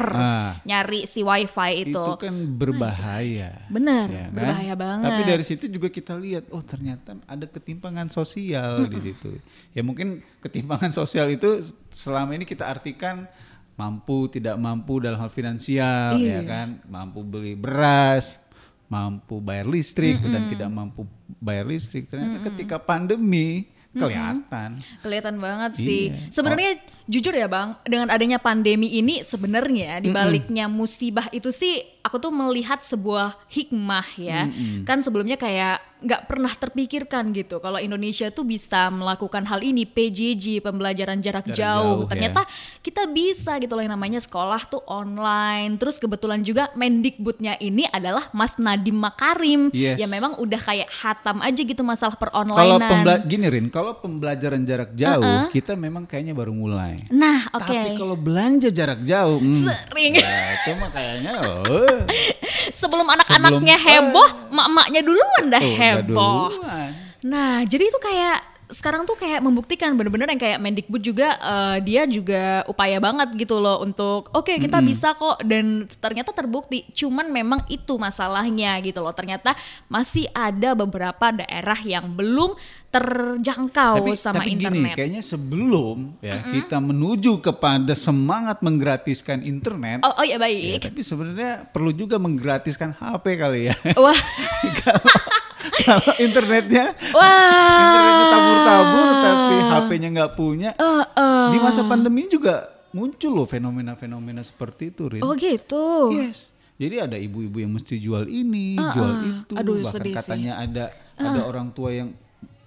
Ah. 0.00 0.52
nyari 0.62 1.04
si 1.04 1.20
wifi 1.20 1.88
itu. 1.88 1.92
itu 1.92 2.12
kan 2.16 2.34
berbahaya. 2.56 3.66
Bener, 3.68 4.06
ya 4.08 4.26
kan? 4.28 4.32
berbahaya 4.32 4.74
banget. 4.78 5.04
Tapi 5.10 5.22
dari 5.26 5.44
situ 5.44 5.64
juga 5.68 5.88
kita 5.88 6.14
lihat, 6.16 6.48
oh 6.54 6.62
ternyata 6.62 7.18
ada 7.26 7.44
ketimpangan 7.44 8.08
sosial 8.08 8.86
di 8.86 9.00
situ. 9.02 9.36
Ya 9.72 9.84
mungkin 9.84 10.24
ketimpangan 10.40 10.90
sosial 11.00 11.28
itu 11.28 11.60
selama 11.88 12.32
ini 12.32 12.48
kita 12.48 12.64
artikan 12.64 13.28
mampu 13.72 14.28
tidak 14.28 14.56
mampu 14.56 15.00
dalam 15.00 15.18
hal 15.18 15.32
finansial, 15.32 16.16
Iya. 16.16 16.38
ya 16.38 16.40
kan, 16.44 16.68
mampu 16.86 17.24
beli 17.24 17.56
beras, 17.56 18.38
mampu 18.86 19.40
bayar 19.40 19.64
listrik 19.64 20.20
dan 20.20 20.52
tidak 20.52 20.68
mampu 20.68 21.08
bayar 21.40 21.64
listrik. 21.64 22.06
Ternyata 22.06 22.44
ketika 22.52 22.76
pandemi 22.76 23.72
kelihatan. 23.92 24.80
Kelihatan 25.04 25.36
banget 25.36 25.72
sih. 25.76 26.12
Iya. 26.12 26.32
Sebenarnya 26.32 26.80
jujur 27.04 27.32
ya 27.32 27.46
Bang, 27.46 27.74
dengan 27.82 28.08
adanya 28.08 28.36
pandemi 28.36 28.88
ini 28.92 29.20
sebenarnya 29.20 29.98
di 29.98 30.08
baliknya 30.08 30.66
musibah 30.66 31.26
itu 31.30 31.48
sih 31.48 31.82
aku 32.00 32.18
tuh 32.18 32.30
melihat 32.30 32.80
sebuah 32.80 33.38
hikmah 33.48 34.06
ya. 34.16 34.46
Kan 34.82 35.00
sebelumnya 35.00 35.34
kayak 35.34 35.78
nggak 36.02 36.26
pernah 36.26 36.50
terpikirkan 36.50 37.30
gitu 37.30 37.62
kalau 37.62 37.78
Indonesia 37.78 38.26
tuh 38.26 38.42
bisa 38.42 38.90
melakukan 38.90 39.46
hal 39.46 39.62
ini 39.62 39.86
PJJ 39.86 40.58
pembelajaran 40.58 41.22
jarak, 41.22 41.46
Jarak 41.46 41.54
jauh. 41.54 42.02
jauh, 42.02 42.10
Ternyata 42.10 42.42
kita 42.82 43.06
bisa 43.06 43.54
gitu 43.56 43.70
loh 43.72 43.82
yang 43.82 43.94
namanya 43.94 44.18
sekolah 44.18 44.66
tuh 44.66 44.82
online. 44.84 45.78
Terus 45.78 45.96
kebetulan 45.96 46.42
juga 46.42 46.74
Mendikbudnya 46.74 47.54
ini 47.56 47.86
adalah 47.86 48.26
Mas 48.32 48.58
Nadiem 48.58 48.94
Makarim 48.94 49.70
Yes. 49.70 49.94
ya 49.96 50.06
memang 50.06 50.34
udah 50.36 50.58
kayak 50.58 50.90
hatam 50.90 51.38
aja 51.38 51.62
gitu 51.62 51.80
masalah 51.80 52.14
Kalau 52.14 52.34
peronlinean. 52.50 52.82
pembela- 52.82 53.22
gini 53.22 53.46
Rin, 53.46 53.66
kalau 53.68 53.94
pembelajaran 53.94 54.62
jarak 54.62 54.90
jauh 54.92 55.46
kita 55.48 55.78
memang 55.78 56.02
kayaknya 56.02 56.34
baru 56.34 56.50
mulai. 56.50 56.91
Nah, 57.10 57.48
oke. 57.56 57.64
Tapi 57.64 57.90
kalau 57.96 58.16
belanja 58.18 58.68
jarak 58.68 59.00
jauh, 59.02 59.40
hmm, 59.40 59.64
Sering. 59.64 60.12
ya, 60.20 60.36
itu 60.60 60.70
mah 60.76 60.90
kayaknya 60.92 61.32
oh, 61.40 61.98
Sebelum 62.80 63.06
anak-anaknya 63.08 63.76
heboh, 63.80 64.30
mak-maknya 64.52 65.00
duluan 65.00 65.44
dah 65.50 65.62
oh, 65.62 65.74
heboh. 65.76 66.48
duluan. 66.52 66.90
Nah, 67.22 67.62
jadi 67.64 67.86
itu 67.86 67.98
kayak 68.02 68.51
sekarang 68.72 69.04
tuh 69.04 69.14
kayak 69.20 69.44
membuktikan 69.44 69.92
bener-bener 69.92 70.26
yang 70.32 70.40
kayak 70.40 70.58
Mendikbud 70.58 71.02
juga 71.04 71.36
eh, 71.36 71.76
dia 71.84 72.08
juga 72.08 72.64
upaya 72.66 72.96
banget 72.98 73.36
gitu 73.36 73.60
loh 73.60 73.84
untuk 73.84 74.32
oke 74.32 74.56
kita 74.56 74.80
bisa 74.80 75.12
kok 75.12 75.44
dan 75.44 75.84
ternyata 76.00 76.32
terbukti 76.32 76.88
cuman 76.96 77.28
memang 77.28 77.60
itu 77.68 78.00
masalahnya 78.00 78.80
gitu 78.80 79.04
loh 79.04 79.12
ternyata 79.12 79.52
masih 79.86 80.26
ada 80.32 80.72
beberapa 80.72 81.30
daerah 81.30 81.76
yang 81.84 82.08
belum 82.16 82.56
terjangkau 82.92 84.04
Tapi, 84.04 84.12
sama 84.20 84.44
tapi 84.44 84.52
gini, 84.52 84.68
internet. 84.68 84.96
kayaknya 85.00 85.22
sebelum 85.24 86.12
ya 86.20 86.36
kita 86.52 86.76
menuju 86.76 87.40
kepada 87.40 87.96
semangat 87.96 88.60
menggratiskan 88.60 89.40
internet, 89.48 90.04
Oh, 90.04 90.20
oh 90.20 90.24
ya 90.24 90.36
ya, 90.36 90.38
baik. 90.38 90.92
tapi 90.92 91.00
sebenarnya 91.00 91.64
perlu 91.72 91.96
juga 91.96 92.20
menggratiskan 92.20 92.92
HP 92.92 93.24
kali 93.40 93.72
ya. 93.72 93.74
Wah, 93.96 94.12
Kalau 95.86 96.12
internetnya, 96.18 96.84
wah. 97.14 97.80
internetnya 97.80 98.26
tabur-tabur, 98.32 99.08
tapi 99.22 99.54
HP-nya 99.62 100.08
nggak 100.12 100.32
punya. 100.34 100.70
Eh, 100.76 101.04
eh. 101.16 101.46
Di 101.54 101.58
masa 101.62 101.82
pandemi 101.86 102.26
juga 102.26 102.68
muncul 102.92 103.32
loh 103.32 103.46
fenomena-fenomena 103.48 104.44
seperti 104.44 104.92
itu, 104.92 105.08
Rin. 105.08 105.22
Oh 105.24 105.32
gitu. 105.34 106.12
Yes. 106.12 106.52
Jadi 106.76 106.96
ada 106.98 107.16
ibu-ibu 107.16 107.62
yang 107.62 107.72
mesti 107.72 107.96
jual 108.00 108.26
ini, 108.26 108.74
jual 108.74 109.12
itu, 109.22 109.52
Aduh, 109.54 109.78
bahkan 109.86 110.02
sih. 110.02 110.14
katanya 110.18 110.52
ada 110.58 110.84
ada 111.14 111.40
orang 111.46 111.70
tua 111.70 111.94
yang 111.94 112.10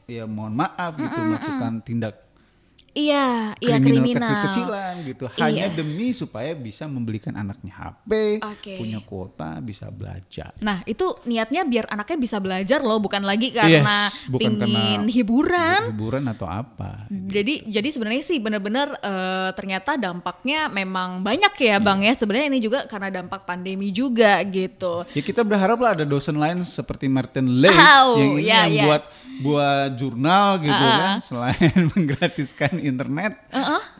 ya 0.06 0.24
mohon 0.30 0.54
maaf 0.54 0.96
gitu 0.96 1.18
melakukan 1.18 1.74
tindak 1.82 2.25
Iya, 2.96 3.52
iya 3.60 3.76
kriminal, 3.76 4.08
kriminal. 4.08 4.24
kecil-kecilan 4.48 4.94
gitu 5.04 5.24
hanya 5.36 5.68
Iya. 5.68 5.76
demi 5.76 6.16
supaya 6.16 6.56
bisa 6.56 6.88
membelikan 6.88 7.36
anaknya 7.36 7.76
HP, 7.76 8.40
Oke. 8.40 8.80
punya 8.80 9.04
kuota, 9.04 9.60
bisa 9.60 9.92
belajar. 9.92 10.56
Nah, 10.64 10.80
itu 10.88 11.04
niatnya 11.28 11.68
biar 11.68 11.92
anaknya 11.92 12.16
bisa 12.16 12.40
belajar 12.40 12.80
loh, 12.80 13.04
bukan 13.04 13.20
lagi 13.22 13.52
karena 13.52 14.08
Yes, 14.08 14.32
bukan 14.32 14.64
pingin 14.64 15.02
karena 15.04 15.12
hiburan. 15.12 15.82
Hiburan 15.92 16.24
atau 16.26 16.48
apa? 16.48 17.04
Jadi 17.12 17.68
jadi 17.68 17.88
sebenarnya 17.92 18.24
sih 18.24 18.40
benar-benar 18.40 18.96
eh, 18.96 19.50
ternyata 19.54 20.00
dampaknya 20.00 20.72
memang 20.72 21.20
banyak 21.20 21.52
ya, 21.60 21.84
Bang 21.84 22.00
ya. 22.00 22.16
Sebenarnya 22.16 22.48
ini 22.48 22.64
juga 22.64 22.88
karena 22.88 23.12
dampak 23.12 23.44
pandemi 23.44 23.92
juga 23.92 24.40
gitu. 24.48 25.04
Ya 25.12 25.20
kita 25.20 25.44
berharap 25.44 25.76
lah 25.78 26.00
ada 26.00 26.08
dosen 26.08 26.40
lain 26.40 26.64
seperti 26.64 27.12
Martin 27.12 27.60
Leitz 27.60 27.76
Oh, 27.76 28.16
yang 28.16 28.32
ini 28.40 28.48
ya, 28.48 28.56
yang 28.64 28.72
ya. 28.72 28.84
buat 28.88 29.04
buat 29.36 29.90
jurnal 30.00 30.64
gitu 30.64 30.72
kan 30.80 31.20
selain 31.20 31.76
menggratiskan 31.92 32.80
internet 32.86 33.34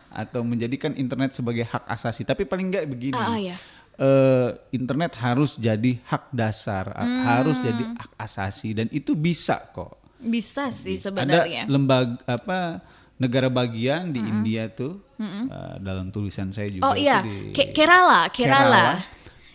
atau 0.08 0.40
menjadikan 0.40 0.94
internet 0.94 1.32
sebagai 1.32 1.62
hak 1.62 1.84
asasi. 1.84 2.22
Tapi 2.22 2.42
paling 2.42 2.66
enggak 2.66 2.86
begini. 2.86 3.14
Ah, 3.14 3.34
ya. 3.34 3.56
eh, 3.94 4.48
internet 4.70 5.16
harus 5.16 5.56
jadi 5.56 5.98
hak 6.02 6.28
dasar, 6.30 6.92
Hmm. 6.92 7.24
harus 7.26 7.56
jadi 7.58 7.84
hak 7.92 8.12
asasi 8.16 8.72
dan 8.72 8.86
itu 8.88 9.12
bisa 9.12 9.58
kok. 9.70 9.98
Bisa 10.16 10.68
sih 10.68 10.96
Ada 10.96 11.02
sebenarnya. 11.02 11.64
lembaga 11.66 12.16
apa 12.24 12.80
negara 13.16 13.48
bagian 13.48 14.08
di 14.08 14.20
India 14.20 14.68
tuh 14.68 15.00
eh, 15.16 15.46
dalam 15.78 16.08
tulisan 16.08 16.50
saya 16.50 16.68
juga 16.68 16.84
Oh 16.84 16.94
iya, 16.94 17.20
di 17.20 17.50
Ke- 17.50 17.72
Kerala, 17.72 18.28
Kerala. 18.28 18.30
Kerala. 18.30 18.84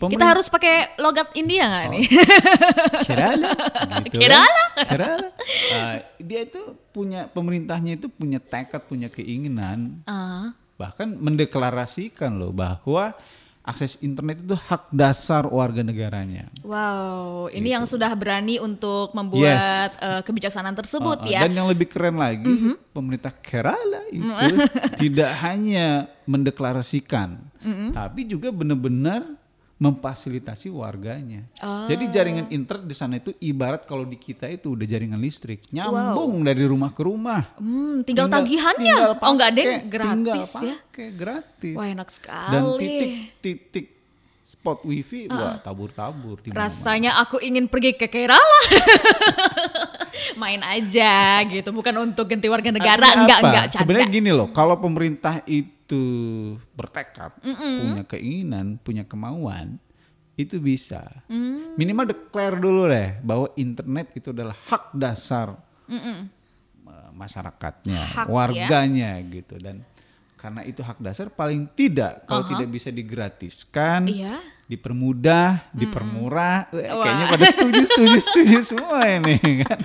Kita 0.02 0.10
Pemerintah- 0.10 0.30
harus 0.32 0.46
pakai 0.48 0.76
logat 0.98 1.30
India 1.32 1.62
nggak 1.64 1.84
nih? 1.88 2.04
Kerala 3.06 3.50
gitu 4.04 4.18
Kerala. 4.18 4.62
kan. 4.74 4.86
Kerala. 4.88 5.21
Dia 6.42 6.50
itu 6.50 6.74
punya 6.90 7.30
pemerintahnya 7.30 7.94
itu 7.94 8.10
punya 8.10 8.42
tekad, 8.42 8.82
punya 8.90 9.06
keinginan. 9.06 10.02
Ah, 10.10 10.50
bahkan 10.74 11.14
mendeklarasikan 11.14 12.34
loh 12.34 12.50
bahwa 12.50 13.14
akses 13.62 13.94
internet 14.02 14.42
itu 14.42 14.58
hak 14.58 14.90
dasar 14.90 15.46
warga 15.46 15.86
negaranya. 15.86 16.50
wow, 16.66 17.46
ini 17.54 17.70
yang 17.70 17.86
sudah 17.86 18.10
berani 18.18 18.58
untuk 18.58 19.14
membuat 19.14 19.94
eh, 20.02 20.20
kebijaksanaan 20.26 20.74
tersebut 20.74 21.22
Uh, 21.22 21.26
uh, 21.26 21.30
ya. 21.30 21.40
Dan 21.46 21.62
yang 21.62 21.70
lebih 21.70 21.86
keren 21.86 22.18
lagi, 22.18 22.74
pemerintah 22.90 23.30
Kerala 23.30 24.02
itu 24.10 24.26
tidak 25.06 25.30
hanya 25.46 26.10
mendeklarasikan, 26.26 27.38
tapi 27.94 28.26
juga 28.26 28.50
benar-benar 28.50 29.38
memfasilitasi 29.82 30.70
warganya. 30.70 31.42
Jadi 31.90 32.06
jaringan 32.06 32.46
internet 32.54 32.86
di 32.86 32.94
sana 32.94 33.18
itu 33.18 33.34
ibarat 33.42 33.82
kalau 33.82 34.06
di 34.06 34.14
kita 34.14 34.46
itu 34.46 34.78
udah 34.78 34.86
jaringan 34.86 35.18
listrik, 35.18 35.66
nyambung 35.74 36.46
dari 36.46 36.62
rumah 36.62 36.94
ke 36.94 37.02
rumah. 37.02 37.50
Hmm, 37.58 38.06
tinggal, 38.06 38.30
tagihannya. 38.30 39.18
tinggal 39.18 39.18
oh 39.18 39.32
nggak 39.34 39.50
ada 39.50 39.58
pakai, 39.58 39.72
yang 39.74 39.86
gratis 39.90 40.14
tinggal 40.22 40.62
ya? 40.62 40.76
pakai, 40.78 41.08
gratis. 41.10 41.74
Wah 41.74 41.86
enak 41.90 42.08
sekali. 42.14 42.52
Dan 42.54 42.62
titik-titik 42.78 43.86
spot 44.46 44.78
wifi, 44.86 45.26
wah 45.26 45.58
tabur-tabur 45.58 46.38
di 46.38 46.54
mana-mana. 46.54 46.70
Rasanya 46.70 47.10
aku 47.18 47.42
ingin 47.42 47.66
pergi 47.66 47.98
ke 47.98 48.06
Kerala. 48.06 48.60
Main 50.36 50.62
aja 50.62 51.42
gitu, 51.46 51.70
bukan 51.70 51.94
untuk 52.02 52.28
ganti 52.28 52.46
warga 52.46 52.70
negara. 52.70 53.02
Artinya 53.02 53.22
Enggak, 53.24 53.38
apa? 53.38 53.48
enggak, 53.48 53.64
canda. 53.72 53.80
Sebenarnya 53.82 54.08
gini 54.08 54.30
loh, 54.30 54.48
kalau 54.50 54.76
pemerintah 54.78 55.40
itu 55.44 56.04
bertekad, 56.72 57.36
punya 57.42 58.04
keinginan, 58.08 58.80
punya 58.80 59.04
kemauan, 59.04 59.76
itu 60.34 60.56
bisa. 60.58 61.04
Mm. 61.28 61.76
Minimal 61.76 62.04
declare 62.08 62.56
dulu 62.56 62.88
deh 62.88 63.20
bahwa 63.20 63.52
internet 63.54 64.10
itu 64.16 64.32
adalah 64.32 64.56
hak 64.56 64.96
dasar 64.96 65.56
eh, 65.90 66.24
masyarakatnya, 67.12 68.00
Hak, 68.00 68.26
ya. 68.26 68.32
warganya 68.32 69.10
gitu 69.28 69.60
dan 69.60 69.84
karena 70.40 70.66
itu 70.66 70.82
hak 70.82 70.98
dasar 70.98 71.30
paling 71.30 71.70
tidak 71.70 72.26
kalau 72.26 72.42
tidak 72.42 72.66
bisa 72.66 72.90
digratiskan, 72.90 74.10
Iya. 74.10 74.42
Dipermudah, 74.72 75.68
dipermurah. 75.76 76.72
Eh, 76.72 76.88
Kayaknya 76.88 77.26
pada 77.28 77.44
setuju, 77.44 77.82
setuju, 77.84 78.18
setuju 78.24 78.56
semua 78.64 79.04
ini 79.04 79.36
kan. 79.68 79.78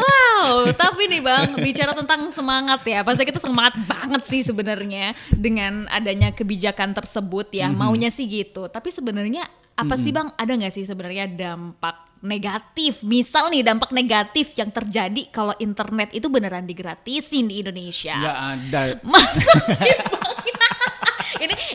Wow, 0.00 0.72
tapi 0.72 1.04
nih 1.12 1.20
Bang, 1.20 1.60
bicara 1.60 1.92
tentang 1.92 2.32
semangat 2.32 2.80
ya. 2.88 3.04
Pasti 3.04 3.28
kita 3.28 3.36
semangat 3.36 3.76
banget 3.84 4.22
sih 4.24 4.40
sebenarnya 4.40 5.12
dengan 5.28 5.84
adanya 5.92 6.32
kebijakan 6.32 6.96
tersebut 6.96 7.52
ya. 7.52 7.68
Maunya 7.68 8.08
sih 8.08 8.24
gitu. 8.24 8.72
Tapi 8.72 8.88
sebenarnya 8.88 9.44
apa 9.76 10.00
sih 10.00 10.16
Bang? 10.16 10.32
Ada 10.40 10.52
nggak 10.56 10.72
sih 10.72 10.88
sebenarnya 10.88 11.28
dampak 11.28 12.16
negatif? 12.24 13.04
Misal 13.04 13.52
nih 13.52 13.60
dampak 13.60 13.92
negatif 13.92 14.56
yang 14.56 14.72
terjadi 14.72 15.28
kalau 15.28 15.52
internet 15.60 16.16
itu 16.16 16.32
beneran 16.32 16.64
digratisin 16.64 17.52
di 17.52 17.60
Indonesia. 17.60 18.16
Nggak 18.16 18.38
ada. 18.40 18.80
Masa 19.04 19.52
sih 19.76 19.92
Bang? 20.00 20.35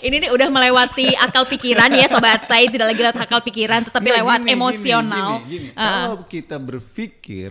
Ini 0.01 0.15
nih 0.17 0.29
udah 0.29 0.47
melewati 0.47 1.13
akal 1.15 1.45
pikiran 1.45 1.89
ya 1.89 2.05
sobat 2.05 2.41
saya 2.41 2.65
tidak 2.65 2.89
lagi 2.89 3.01
lewat 3.01 3.17
akal 3.19 3.39
pikiran 3.39 3.81
tetapi 3.81 4.07
Nggak, 4.07 4.19
lewat 4.19 4.39
gini, 4.39 4.51
emosional. 4.51 5.29
gini, 5.37 5.45
gini, 5.45 5.59
gini. 5.63 5.67
Uh, 5.71 5.85
Kalau 6.03 6.17
kita 6.25 6.55
berpikir 6.57 7.49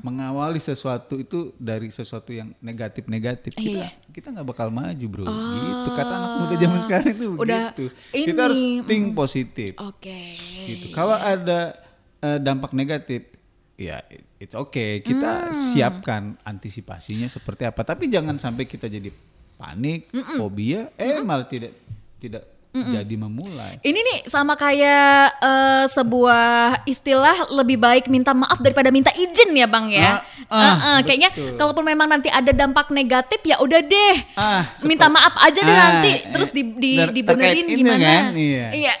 mengawali 0.00 0.58
sesuatu 0.58 1.16
itu 1.16 1.38
dari 1.56 1.88
sesuatu 1.88 2.30
yang 2.30 2.52
negatif-negatif, 2.60 3.52
kita 3.52 3.88
Iya. 3.88 3.88
kita 4.08 4.30
nggak 4.30 4.46
bakal 4.46 4.68
maju, 4.68 5.06
bro. 5.06 5.24
Gitu 5.26 5.88
kata 5.90 6.12
anak 6.12 6.30
muda 6.38 6.54
zaman 6.56 6.80
sekarang 6.80 7.08
itu 7.10 7.26
Udah 7.34 7.62
begitu. 7.70 7.84
ini, 8.12 8.24
Kita 8.24 8.40
harus 8.42 8.60
think 8.84 9.04
positif. 9.12 9.72
Oke. 9.78 10.20
Gitu. 10.62 10.86
Kalau 10.90 11.14
ada 11.14 11.74
eh, 12.18 12.38
dampak 12.38 12.72
negatif, 12.72 13.28
ya 13.74 14.00
it's 14.36 14.54
okay. 14.54 15.00
Kita 15.00 15.48
Hmm. 15.48 15.52
siapkan 15.52 16.22
antisipasinya 16.40 17.26
seperti 17.26 17.64
apa. 17.64 17.82
Tapi 17.82 18.06
jangan 18.06 18.36
sampai 18.36 18.64
kita 18.64 18.86
jadi 18.86 19.10
panik, 19.56 20.06
fobia, 20.36 20.92
eh 20.94 21.20
malah 21.20 21.44
tidak 21.44 21.72
tidak 22.16 22.44
jadi 22.76 23.16
memulai. 23.16 23.80
Ini 23.80 23.96
nih 23.96 24.18
sama 24.28 24.52
kayak 24.52 25.40
eh, 25.40 25.84
sebuah 25.88 26.84
istilah 26.84 27.48
lebih 27.56 27.80
baik 27.80 28.04
minta 28.06 28.36
maaf 28.36 28.60
daripada 28.60 28.92
minta 28.92 29.08
izin 29.16 29.56
ya 29.56 29.64
bang 29.64 29.88
ya. 29.88 30.20
Ah, 30.44 30.52
ah, 30.52 30.60
Eh, 30.60 30.76
eh, 30.76 30.98
kayaknya 31.02 31.30
kalaupun 31.56 31.80
memang 31.82 32.04
nanti 32.04 32.28
ada 32.28 32.52
dampak 32.52 32.92
negatif 32.92 33.40
ya 33.42 33.56
udah 33.58 33.80
deh. 33.80 34.16
Ah, 34.36 34.68
minta 34.84 35.08
maaf 35.08 35.40
aja 35.40 35.56
deh 35.56 35.72
Ah, 35.72 35.80
nanti 35.88 36.12
eh, 36.20 36.28
terus 36.28 36.52
di, 36.52 36.62
di 36.76 36.92
ter- 37.00 37.16
dibenerin 37.16 37.64
gimana. 37.64 37.96
kan, 37.96 38.24
iya. 38.36 38.92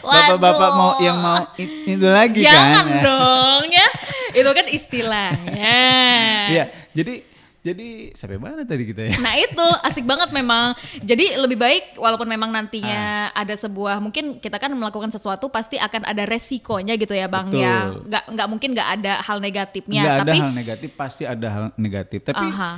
Bapak-bapak 0.00 0.70
mau 0.72 0.92
yang 0.98 1.20
mau 1.20 1.44
itu 1.54 2.00
lagi 2.00 2.40
Jangan 2.40 2.86
kan? 2.88 3.04
dong 3.04 3.62
ya. 3.68 3.88
Itu 4.32 4.50
kan 4.50 4.66
istilahnya. 4.66 5.76
Iya, 6.50 6.64
jadi 6.90 7.22
jadi 7.60 7.88
sampai 8.12 8.36
mana 8.36 8.64
tadi 8.64 8.84
kita 8.84 9.04
ya? 9.04 9.14
Nah 9.16 9.36
itu 9.36 9.66
asik 9.82 10.02
banget 10.02 10.28
memang. 10.30 10.72
Jadi 10.98 11.36
lebih 11.36 11.54
baik 11.54 11.94
walaupun 11.94 12.24
memang 12.24 12.48
nantinya 12.48 13.28
Ah. 13.28 13.36
ada 13.36 13.52
sebuah 13.52 13.98
mungkin 13.98 14.36
kita 14.36 14.56
kan 14.56 14.68
melakukan 14.70 15.08
sesuatu 15.08 15.46
pasti 15.46 15.76
akan 15.76 16.04
ada 16.04 16.24
resikonya 16.24 16.96
gitu 16.96 17.12
ya 17.12 17.26
bang 17.26 17.46
Betul. 17.46 17.60
ya. 17.60 17.76
Nggak 18.00 18.24
nggak 18.32 18.48
mungkin 18.48 18.68
nggak 18.72 18.88
ada 18.96 19.12
hal 19.20 19.38
negatifnya. 19.38 20.02
Nggak 20.02 20.18
tapi 20.18 20.30
ada 20.30 20.40
hal 20.40 20.52
negatif, 20.54 20.90
pasti 20.94 21.22
ada 21.24 21.46
hal 21.46 21.64
negatif. 21.76 22.20
Tapi 22.22 22.46
Aha. 22.48 22.72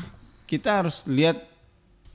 kita 0.45 0.71
harus 0.77 1.07
lihat 1.07 1.39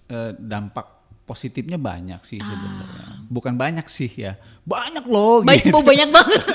eh, 0.08 0.32
dampak 0.34 0.86
positifnya 1.24 1.76
banyak 1.76 2.20
sih 2.22 2.38
sebenarnya. 2.38 3.24
Bukan 3.26 3.56
banyak 3.56 3.84
sih 3.86 4.08
ya, 4.10 4.36
banyak 4.62 5.04
loh. 5.06 5.40
baik 5.42 5.68
gitu. 5.68 5.72
oh, 5.72 5.84
banyak 5.84 6.08
banget. 6.10 6.42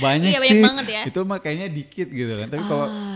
banyak 0.00 0.30
Iya, 0.30 0.38
banyak 0.38 0.52
sih. 0.54 0.62
banget 0.62 0.86
ya. 0.86 1.02
Itu 1.04 1.20
mah 1.24 1.38
kayaknya 1.38 1.68
dikit 1.68 2.08
gitu 2.08 2.32
kan. 2.34 2.48
Tapi 2.48 2.64
kalau 2.64 2.86
Ah. 2.86 3.09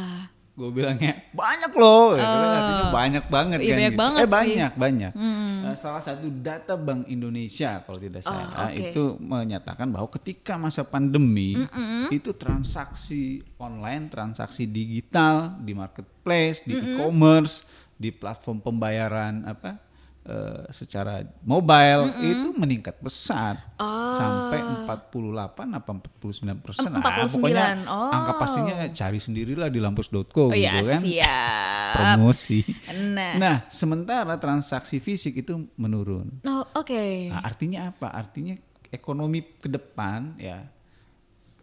Gue 0.55 0.71
bilangnya 0.71 1.19
banyak 1.35 1.73
loh, 1.75 2.15
gitu 2.15 2.23
kan 2.23 2.47
artinya 2.55 2.87
banyak 2.89 3.25
banget 3.27 3.59
Iya, 3.59 3.67
kan. 3.67 3.75
banyak 3.75 3.91
gitu. 3.91 3.99
banget 3.99 4.19
eh 4.19 4.23
sih. 4.23 4.35
banyak 4.39 4.73
banyak. 4.79 5.13
Eh, 5.65 5.75
salah 5.75 5.99
satu 5.99 6.27
data 6.31 6.75
Bank 6.79 7.11
Indonesia 7.11 7.83
kalau 7.83 7.99
tidak 7.99 8.23
salah 8.23 8.71
oke. 8.71 8.79
itu 8.79 9.05
menyatakan 9.19 9.91
bahwa 9.91 10.07
ketika 10.15 10.55
masa 10.55 10.87
pandemi 10.87 11.59
itu 12.09 12.31
transaksi 12.33 13.43
online, 13.59 14.07
transaksi 14.07 14.63
digital 14.65 15.59
di 15.59 15.75
marketplace, 15.75 16.63
di 16.63 16.73
e-commerce, 16.73 17.67
di 17.95 18.15
platform 18.15 18.63
pembayaran 18.63 19.43
apa 19.45 19.79
eh, 20.25 20.65
secara 20.73 21.25
mobile 21.45 22.09
itu 22.25 22.49
meningkat 22.57 22.99
pesat 23.01 23.61
sampai 23.79 24.59
48 24.89 25.77
apa 25.77 25.91
49 26.21 26.65
persen. 26.65 26.91
49, 26.91 27.37
pokoknya 27.39 27.67
oh. 27.89 28.11
angka 28.11 28.33
pastinya 28.41 28.77
cari 28.91 29.19
sendirilah 29.21 29.69
di 29.69 29.79
lampus.co 29.81 30.25
Oh 30.49 30.53
gitu 30.53 30.61
iya 30.61 30.81
kan. 30.83 31.01
siap. 31.01 31.95
Promosi. 31.97 32.67
Nah. 33.15 33.39
Nah, 33.39 33.57
sementara 33.71 34.35
transaksi 34.35 34.99
fisik 34.99 35.47
itu 35.47 35.71
menurun. 35.79 36.43
Oh, 36.43 36.67
Oke. 36.75 37.31
Nah, 37.31 37.47
artinya 37.47 37.95
apa? 37.95 38.11
Artinya 38.11 38.59
ekonomi 38.91 39.43
ke 39.63 39.71
depan 39.71 40.39
ya 40.39 40.67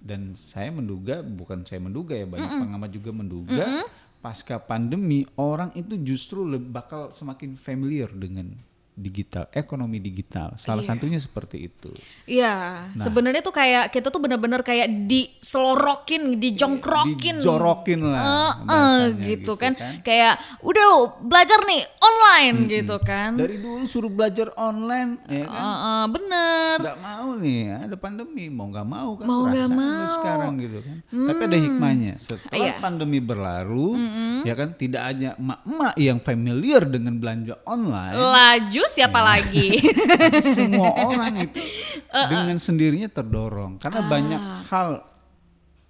dan 0.02 0.34
saya 0.34 0.74
menduga 0.74 1.22
bukan 1.22 1.62
saya 1.62 1.78
menduga 1.78 2.18
ya 2.18 2.26
banyak 2.26 2.50
pengamat 2.58 2.90
juga 2.90 3.12
menduga 3.14 3.86
pasca 4.22 4.62
pandemi 4.62 5.26
orang 5.36 5.74
itu 5.74 5.98
justru 6.00 6.46
bakal 6.62 7.10
semakin 7.10 7.58
familiar 7.58 8.14
dengan 8.14 8.54
digital, 8.94 9.48
ekonomi 9.50 9.98
digital. 9.98 10.54
Salah 10.56 10.82
satunya 10.82 11.18
seperti 11.18 11.66
itu. 11.66 11.90
Iya, 12.26 12.88
Nah. 12.92 13.00
sebenarnya 13.00 13.40
tuh 13.40 13.52
kayak 13.52 13.90
kita 13.90 14.08
tuh 14.08 14.20
bener-bener 14.20 14.62
kayak 14.62 14.88
diselorokin, 15.06 16.38
dijongkrokin, 16.38 17.40
Dijorokin 17.40 18.00
lah 18.04 18.20
eh, 18.20 18.52
bahasanya 18.62 19.10
gitu, 19.18 19.28
gitu 19.28 19.54
kan. 19.56 19.74
kan. 19.74 20.00
Kayak 20.02 20.34
udah 20.62 20.84
lo 20.86 21.00
belajar 21.22 21.60
nih 21.64 21.82
online 21.98 22.58
gitu 22.68 22.96
kan. 23.00 23.32
Dari 23.36 23.58
dulu 23.58 23.84
suruh 23.84 24.10
belajar 24.10 24.54
online 24.56 25.18
ya 25.26 25.46
kan. 25.46 25.62
Eh, 25.62 25.78
eh, 25.82 26.06
bener. 26.12 26.76
nggak 26.82 27.00
mau 27.00 27.30
nih 27.36 27.60
ada 27.82 27.96
pandemi 27.96 28.46
mau 28.48 28.68
nggak 28.68 28.88
mau 28.88 29.10
kan 29.16 29.26
Mau 29.26 29.42
nggak 29.46 29.68
lu 29.68 29.74
mau. 29.74 29.90
Hmm. 29.92 30.10
sekarang 30.14 30.54
gitu 30.58 30.80
kan 30.80 30.98
tapi 31.12 31.42
ada 31.44 31.58
hikmahnya 31.58 32.14
setelah 32.18 32.68
Iya. 32.70 32.74
pandemi 32.78 33.20
berlalu 33.20 33.88
ya 34.44 34.54
kan 34.54 34.70
tidak 34.74 35.02
hanya 35.04 35.30
emak-emak 35.36 35.94
yang 35.98 36.20
familiar 36.20 36.82
dengan 36.84 37.18
belanja 37.18 37.56
online 37.64 38.14
Laju 38.14 38.81
siapa 38.88 39.16
Iya. 39.16 39.28
lagi? 39.28 39.68
tapi 40.10 40.42
semua 40.42 40.90
orang 41.08 41.34
itu 41.44 41.62
dengan 42.24 42.58
sendirinya 42.58 43.08
terdorong 43.08 43.78
karena 43.78 44.02
banyak 44.02 44.42
hal 44.68 44.90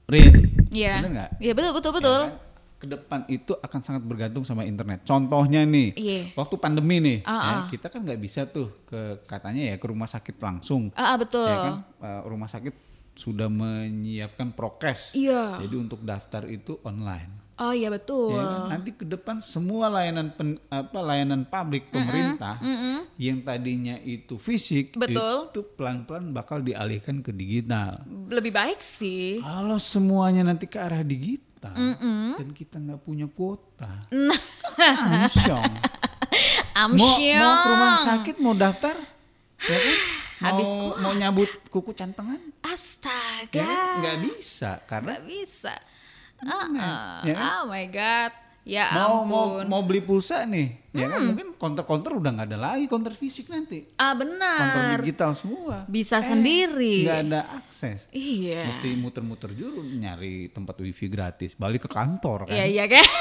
Rin 0.05 0.33
Iya. 0.67 0.99
bener 0.99 1.11
nggak 1.13 1.31
Iya 1.37 1.51
betul 1.53 1.71
betul 1.73 1.91
Ya 1.91 1.97
betul. 1.97 2.21
kan? 2.21 2.31
ke 2.75 2.89
depan 2.89 3.19
itu 3.27 3.53
akan 3.53 3.79
sangat 3.79 4.01
bergantung 4.01 4.41
sama 4.41 4.65
internet. 4.65 5.05
Contohnya 5.05 5.61
nih, 5.61 5.93
Iya. 5.93 6.33
waktu 6.33 6.57
pandemi 6.57 6.97
nih, 6.97 7.17
Ah, 7.21 7.29
ya, 7.29 7.53
ah. 7.53 7.63
kita 7.69 7.87
kan 7.87 8.01
nggak 8.01 8.17
bisa 8.17 8.49
tuh 8.49 8.73
ke 8.83 9.21
katanya 9.23 9.69
ya 9.69 9.75
ke 9.77 9.85
rumah 9.85 10.09
sakit 10.09 10.41
langsung. 10.41 10.89
Ah, 10.97 11.13
ah, 11.13 11.15
betul. 11.15 11.45
ya 11.45 11.57
kan 11.61 11.75
uh, 12.01 12.21
rumah 12.25 12.49
sakit 12.49 12.73
sudah 13.13 13.45
menyiapkan 13.45 14.49
prokes 14.49 15.13
Iya. 15.13 15.61
jadi 15.61 15.75
untuk 15.77 16.01
daftar 16.01 16.47
itu 16.47 16.81
online 16.81 17.40
Oh 17.61 17.69
iya 17.69 17.87
betul. 17.87 18.33
ya 18.33 18.41
kan? 18.41 18.73
nanti 18.73 18.89
ke 18.91 19.05
depan 19.05 19.37
semua 19.37 19.85
layanan 19.87 20.31
pen- 20.31 20.57
apa 20.65 20.97
layanan 20.97 21.45
publik 21.45 21.87
pemerintah 21.87 22.57
yang 23.15 23.37
tadinya 23.39 23.95
itu 23.97 24.35
fisik 24.35 24.95
Betul. 24.95 25.47
itu 25.47 25.61
pelan-pelan 25.71 26.31
bakal 26.31 26.57
dialihkan 26.59 27.21
ke 27.21 27.29
digital 27.29 28.01
Lebih 28.27 28.49
baik 28.49 28.81
sih. 28.81 29.37
kalau 29.39 29.77
semuanya 29.77 30.41
nanti 30.43 30.65
ke 30.65 30.75
arah 30.75 31.01
digital 31.01 31.77
dan 32.33 32.49
kita 32.51 32.75
nggak 32.75 32.97
punya 32.99 33.29
kuota 33.29 33.93
amsyong 34.81 35.61
mau, 36.73 36.81
Amsyong. 36.89 37.37
mau 37.37 37.53
ke 37.55 37.67
rumah 37.69 37.93
sakit 37.99 38.35
mau 38.37 38.53
daftar 38.53 38.95
ya 39.61 39.77
kan 39.77 39.97
Habis 40.41 40.73
mau, 40.73 40.97
mau 40.99 41.13
nyabut 41.13 41.45
kuku 41.69 41.93
cantengan 41.93 42.41
Astaga. 42.63 43.53
ya 43.53 43.61
kan? 43.61 43.93
nggak 44.01 44.17
bisa 44.25 44.71
karena 44.83 45.13
Nggak 45.13 45.23
bisa. 45.29 45.73
Ah, 46.43 47.21
ya 47.21 47.33
kan? 47.33 47.49
Oh 47.55 47.63
my 47.67 47.85
god. 47.87 48.31
Ya 48.61 48.93
mau 48.93 49.25
mau 49.25 49.45
ampun. 49.57 49.65
mau 49.65 49.81
beli 49.81 49.99
pulsa 49.99 50.45
nih 50.45 50.93
ya 50.93 51.09
kan 51.09 51.17
mungkin 51.23 51.57
counter-counter 51.57 52.13
udah 52.13 52.29
nggak 52.29 52.45
ada 52.45 52.59
lagi 52.61 52.85
counter 52.85 53.09
fisik 53.09 53.49
nanti 53.49 53.89
ah 53.95 54.13
benar. 54.13 55.01
digital 55.01 55.33
semua 55.33 55.81
Bisa 55.87 56.21
Eh, 56.21 56.29
sendiri. 56.29 57.01
nggak 57.01 57.19
ada 57.25 57.41
akses 57.57 58.05
Iya. 58.11 58.69
mesti 58.69 58.93
muter-muter 58.93 59.49
dulu 59.49 59.81
nyari 59.81 60.45
tempat 60.47 60.77
wifi 60.77 61.09
gratis 61.09 61.57
balik 61.57 61.81
ke 61.81 61.89
kantor 61.89 62.45
kan 62.45 62.53
Iya 62.53 62.65
iya 62.67 62.85
kan. 62.87 63.01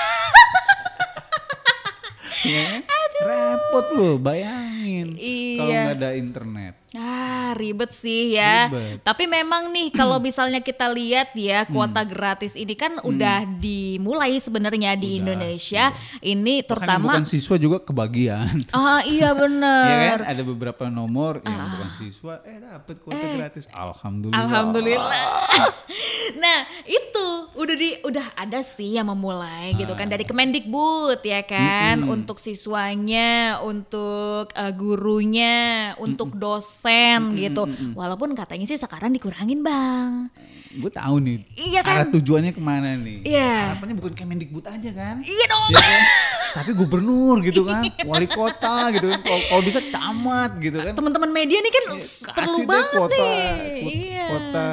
Ya 2.42 2.62
kan? 2.70 2.83
repot 3.20 3.87
loh 3.92 4.14
bayangin 4.16 5.12
kalau 5.12 5.20
Iya. 5.66 5.80
nggak 5.85 5.96
ada 5.96 6.11
internet 6.14 6.74
Ah, 6.90 7.54
ribet 7.54 7.94
sih 7.94 8.35
ya. 8.35 8.66
Ribet. 8.66 8.98
Tapi 9.00 9.22
memang 9.24 9.70
nih 9.70 9.94
kalau 9.94 10.18
misalnya 10.18 10.59
kita 10.59 10.90
lihat 10.90 11.30
ya 11.33 11.62
kuota 11.64 12.02
gratis 12.02 12.59
ini 12.59 12.74
kan 12.74 12.98
udah 13.00 13.46
dimulai 13.46 14.35
sebenarnya 14.37 14.98
di 14.98 15.22
Indonesia. 15.22 15.94
Ini 16.18 16.35
Bahkan 16.35 16.50
yang 16.59 16.66
terutama 16.66 17.06
bukan 17.14 17.22
siswa 17.24 17.54
juga 17.56 17.78
kebagian 17.78 18.66
Ah 18.68 19.06
iya 19.06 19.30
ya 19.30 19.38
bener. 19.38 20.18
kan 20.18 20.35
ada 20.35 20.42
beberapa 20.42 20.85
nomor 20.88 21.38
yang 21.40 21.54
Ah. 21.56 21.70
bukan 21.70 21.90
siswa 21.96 22.42
eh 22.42 22.59
dapat 22.59 22.96
kuota 22.98 23.26
gratis 23.38 23.70
alhamdulillah 23.70 24.42
Alhamdulillah. 24.42 25.22
nah 26.42 26.59
itu 26.85 27.26
udah 27.54 27.76
di 27.76 28.02
udah 28.02 28.35
ada 28.35 28.61
sih 28.61 28.98
yang 28.98 29.06
memulai 29.06 29.74
gitu 29.74 29.94
kan 29.94 30.06
dari 30.06 30.26
Kemendikbud 30.26 31.22
ya 31.22 31.42
kan 31.42 32.02
untuk 32.02 32.35
siswanya, 32.37 33.10
untuk 33.61 34.53
eh, 34.53 34.73
gurunya, 34.73 35.59
untuk 35.96 36.35
dosen 36.35 37.35
gitu. 37.35 37.64
Walaupun 37.92 38.33
katanya 38.33 38.64
sih 38.64 38.77
sekarang 38.77 39.11
dikurangin 39.11 39.61
bang. 39.61 40.29
gue 40.70 40.87
tahu 40.88 41.18
nih 41.18 41.42
Iya 41.59 41.83
kan? 41.83 41.94
arah 41.96 42.09
tujuannya 42.09 42.53
ke 42.53 42.62
mana 42.62 42.94
nih 42.94 43.27
Iya. 43.27 43.75
harapannya 43.75 43.90
bukan 43.92 44.14
Kemendikbud 44.14 44.62
aja 44.62 44.90
kan 44.92 45.18
Iya 45.20 45.44
dong. 45.49 45.66
Ya 45.68 45.83
kan? 45.83 46.03
tapi 46.53 46.70
gubernur 46.73 47.42
gitu 47.42 47.62
kan 47.62 47.83
wali 48.05 48.27
kota 48.27 48.90
gitu 48.92 49.07
kan 49.09 49.18
kalau 49.25 49.62
bisa 49.62 49.83
camat 49.85 50.59
gitu 50.59 50.79
kan 50.79 50.94
Teman-teman 50.94 51.27
media 51.29 51.59
nih 51.59 51.73
kan 51.73 51.85
s- 51.92 52.23
perlu 52.25 52.62
banget 52.64 52.87
kuota, 52.92 53.18
nih. 53.18 53.51
ku- 53.77 53.90
Iya. 53.90 54.25
kuota 54.27 54.70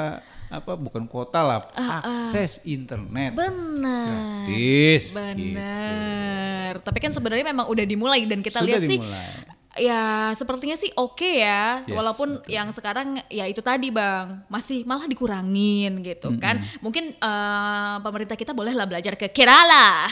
apa 0.48 0.72
bukan 0.74 1.04
kuota 1.04 1.40
lah 1.40 1.60
akses 1.70 2.64
internet 2.64 3.36
Benar. 3.36 4.08
gratis 4.48 5.12
gitu. 5.12 5.20
Benar. 5.20 6.72
Tapi 6.80 6.98
kan 6.98 7.12
sebenarnya 7.12 7.44
memang 7.46 7.68
udah 7.68 7.84
dimulai 7.84 8.24
dan 8.24 8.40
kita 8.40 8.60
Sudah 8.60 8.68
lihat 8.68 8.82
sih 8.82 8.96
dimulai. 8.96 9.56
ya 9.78 10.02
sepertinya 10.32 10.74
sih 10.74 10.90
oke 10.90 11.38
ya. 11.38 11.84
Yes, 11.84 11.92
Walaupun 11.92 12.40
yang 12.48 12.72
sekarang 12.72 13.20
ya 13.28 13.44
itu 13.44 13.60
tadi 13.60 13.92
Bang, 13.92 14.42
masih 14.48 14.82
malah 14.82 15.04
dikurangin 15.04 16.00
gitu 16.00 16.32
kan. 16.40 16.58
Mungkin 16.80 17.12
eh, 17.14 17.96
pemerintah 18.00 18.34
kita 18.34 18.50
bolehlah 18.50 18.88
belajar 18.88 19.14
ke 19.14 19.28
Kerala. 19.28 20.08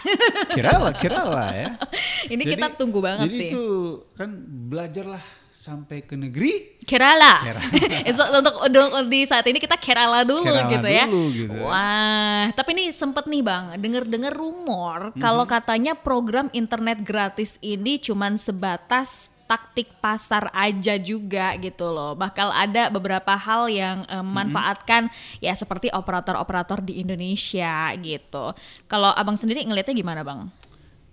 kira 0.53 0.77
lah 1.25 1.51
ya 1.51 1.69
Ini 2.33 2.43
kita 2.45 2.77
tunggu 2.77 3.01
banget 3.01 3.27
jadi 3.27 3.37
sih. 3.37 3.51
itu 3.51 3.67
kan 4.13 4.31
belajarlah 4.69 5.23
sampai 5.67 5.99
ke 6.01 6.15
negeri 6.15 6.79
Kerala. 6.81 7.43
Kerala. 7.43 7.67
Untuk, 8.39 8.55
untuk 8.63 9.11
di 9.11 9.27
saat 9.27 9.43
ini 9.45 9.59
kita 9.59 9.75
Kerala 9.75 10.23
dulu 10.23 10.47
Kerala 10.47 10.71
gitu 10.71 10.87
ya. 10.87 11.05
dulu 11.05 11.23
gitu. 11.29 11.59
Wah, 11.61 12.47
tapi 12.55 12.71
ini 12.73 12.85
sempet 12.91 13.27
nih 13.27 13.43
Bang, 13.43 13.75
denger-dengar 13.75 14.31
rumor 14.33 15.11
Mhm. 15.11 15.19
kalau 15.19 15.43
katanya 15.45 15.93
program 15.93 16.47
internet 16.53 17.03
gratis 17.03 17.59
ini 17.61 17.99
cuman 17.99 18.39
sebatas 18.39 19.29
taktik 19.47 19.87
pasar 19.97 20.51
aja 20.51 20.95
juga 20.97 21.55
gitu 21.57 21.87
loh. 21.89 22.15
Bakal 22.15 22.51
ada 22.51 22.87
beberapa 22.89 23.31
hal 23.33 23.67
yang 23.67 24.03
eh, 24.05 24.19
memanfaatkan 24.19 25.07
ya 25.39 25.55
seperti 25.55 25.87
operator-operator 25.89 26.79
di 26.81 26.99
Indonesia 26.99 27.91
gitu. 27.97 28.55
Kalau 28.85 29.11
Abang 29.13 29.35
sendiri 29.35 29.63
ngelihatnya 29.63 29.95
gimana 29.95 30.23
Bang? 30.23 30.51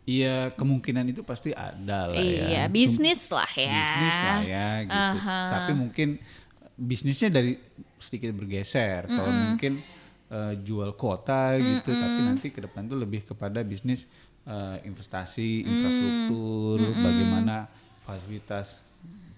Iya 0.03 0.51
kemungkinan 0.59 1.15
itu 1.15 1.23
pasti 1.23 1.55
ada 1.55 2.11
lah 2.11 2.19
ya. 2.19 2.47
Iya, 2.51 2.63
bisnis 2.67 3.31
lah 3.31 3.47
ya. 3.55 3.71
bisnis 3.71 4.17
lah 4.19 4.41
ya 4.43 4.67
gitu. 4.83 4.99
Aha. 4.99 5.39
Tapi 5.55 5.71
mungkin 5.79 6.07
bisnisnya 6.75 7.29
dari 7.31 7.55
sedikit 8.03 8.35
bergeser. 8.35 9.07
Kalau 9.07 9.31
mungkin 9.31 9.79
eh, 10.27 10.53
jual 10.59 10.91
kota 10.99 11.55
gitu, 11.55 11.89
tapi 11.95 12.19
nanti 12.19 12.47
ke 12.51 12.59
depan 12.59 12.83
tuh 12.91 12.99
lebih 12.99 13.23
kepada 13.23 13.63
bisnis 13.63 14.03
eh, 14.43 14.83
investasi, 14.83 15.63
infrastruktur, 15.63 16.83
bagaimana 16.99 17.71
fasilitas 18.03 18.83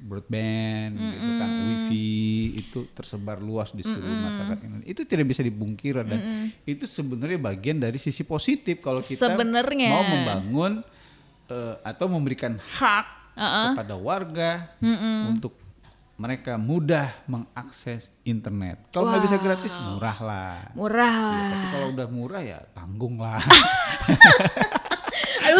broadband 0.06 0.94
gitu 0.94 1.30
kan, 1.36 1.50
wifi 1.50 2.13
itu 2.56 2.80
tersebar 2.94 3.38
luas 3.38 3.74
di 3.74 3.82
seluruh 3.82 4.06
masyarakat 4.22 4.60
Indonesia. 4.62 4.88
Itu 4.88 5.02
tidak 5.04 5.26
bisa 5.28 5.41
dipungkiri 5.41 6.06
dan 6.06 6.20
itu 6.62 6.86
sebenarnya 6.86 7.41
bagian 7.41 7.78
dari 7.78 7.98
sisi 7.98 8.22
positif 8.22 8.80
kalau 8.80 9.02
kita 9.02 9.34
Sebenarnya. 9.34 9.89
mau 9.89 10.04
membangun 10.06 10.74
eh, 11.48 11.76
atau 11.82 12.06
memberikan 12.06 12.54
hak 12.56 13.06
kepada 13.36 13.96
warga 13.96 14.72
untuk 15.28 15.58
mereka 16.15 16.56
mudah 16.56 17.12
mengakses 17.26 18.08
internet. 18.24 18.80
Kalau 18.88 19.10
nggak 19.10 19.26
bisa 19.26 19.36
gratis 19.36 19.74
murah 19.76 20.18
lah. 20.22 20.56
Murah 20.72 21.12
Ya, 21.12 21.28
lah. 21.28 21.50
tapi 21.52 21.65
kalau 21.68 21.88
udah 21.91 22.08
murah 22.08 22.41
ya 22.41 22.60
tanggung 22.72 23.20
lah. 23.20 23.44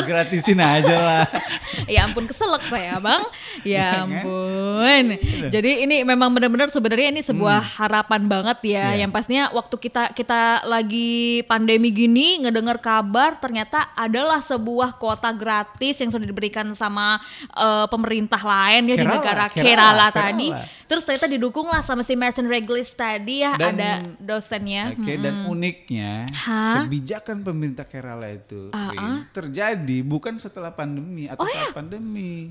Gratisin 0.06 0.60
aja 0.60 0.96
lah. 0.96 1.26
ya 1.86 2.04
ampun 2.04 2.26
keselak 2.26 2.64
saya 2.64 2.98
bang 2.98 3.24
Iya 3.62 3.74
ya 3.76 3.86
kan? 3.86 4.04
ampun 4.06 5.04
jadi 5.48 5.72
ini 5.82 6.02
memang 6.04 6.30
benar-benar 6.30 6.68
sebenarnya 6.68 7.10
ini 7.10 7.22
sebuah 7.22 7.58
Hmm. 7.58 7.74
harapan 7.78 8.22
banget 8.26 8.58
ya 8.68 8.86
Iya. 8.92 9.02
yang 9.02 9.12
pastinya 9.12 9.50
waktu 9.50 9.76
kita 9.78 10.12
kita 10.12 10.42
lagi 10.64 11.16
pandemi 11.44 11.90
gini 11.90 12.40
ngedengar 12.40 12.78
kabar 12.78 13.36
ternyata 13.36 13.94
adalah 13.94 14.40
sebuah 14.40 14.96
kuota 14.96 15.32
gratis 15.32 15.98
yang 15.98 16.10
sudah 16.10 16.24
diberikan 16.24 16.68
sama 16.72 17.18
eh, 17.52 17.86
pemerintah 17.88 18.40
lain 18.40 18.86
ya 18.86 18.96
di 18.96 19.02
Kerala, 19.02 19.16
negara 19.16 19.46
Kerala, 19.46 19.64
Kerala, 19.64 19.72
Kerala. 20.06 20.08
tadi 20.12 20.48
terus 20.86 21.02
ternyata 21.02 21.28
didukung 21.28 21.66
lah 21.66 21.82
sama 21.82 22.02
si 22.02 22.14
Martin 22.14 22.46
Reglis 22.46 22.92
tadi 22.92 23.42
ya 23.42 23.54
Dan- 23.54 23.74
ada 23.76 23.92
dosennya 24.18 24.94
Oke, 24.94 25.14
dan 25.16 25.46
uniknya 25.46 26.30
Hah? 26.32 26.84
kebijakan 26.84 27.42
pemerintah 27.42 27.86
Kerala 27.86 28.30
itu 28.30 28.70
Ah, 28.70 28.90
Rin, 28.90 29.14
terjadi 29.32 29.98
bukan 30.02 30.38
setelah 30.38 30.72
pandemi 30.72 31.26
atau 31.26 31.42
Oh, 31.42 31.48
saat 31.48 31.74
pandemi. 31.76 32.48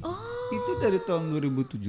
Itu 0.46 0.70
dari 0.76 1.00
tahun 1.00 1.32
2017 1.32 1.80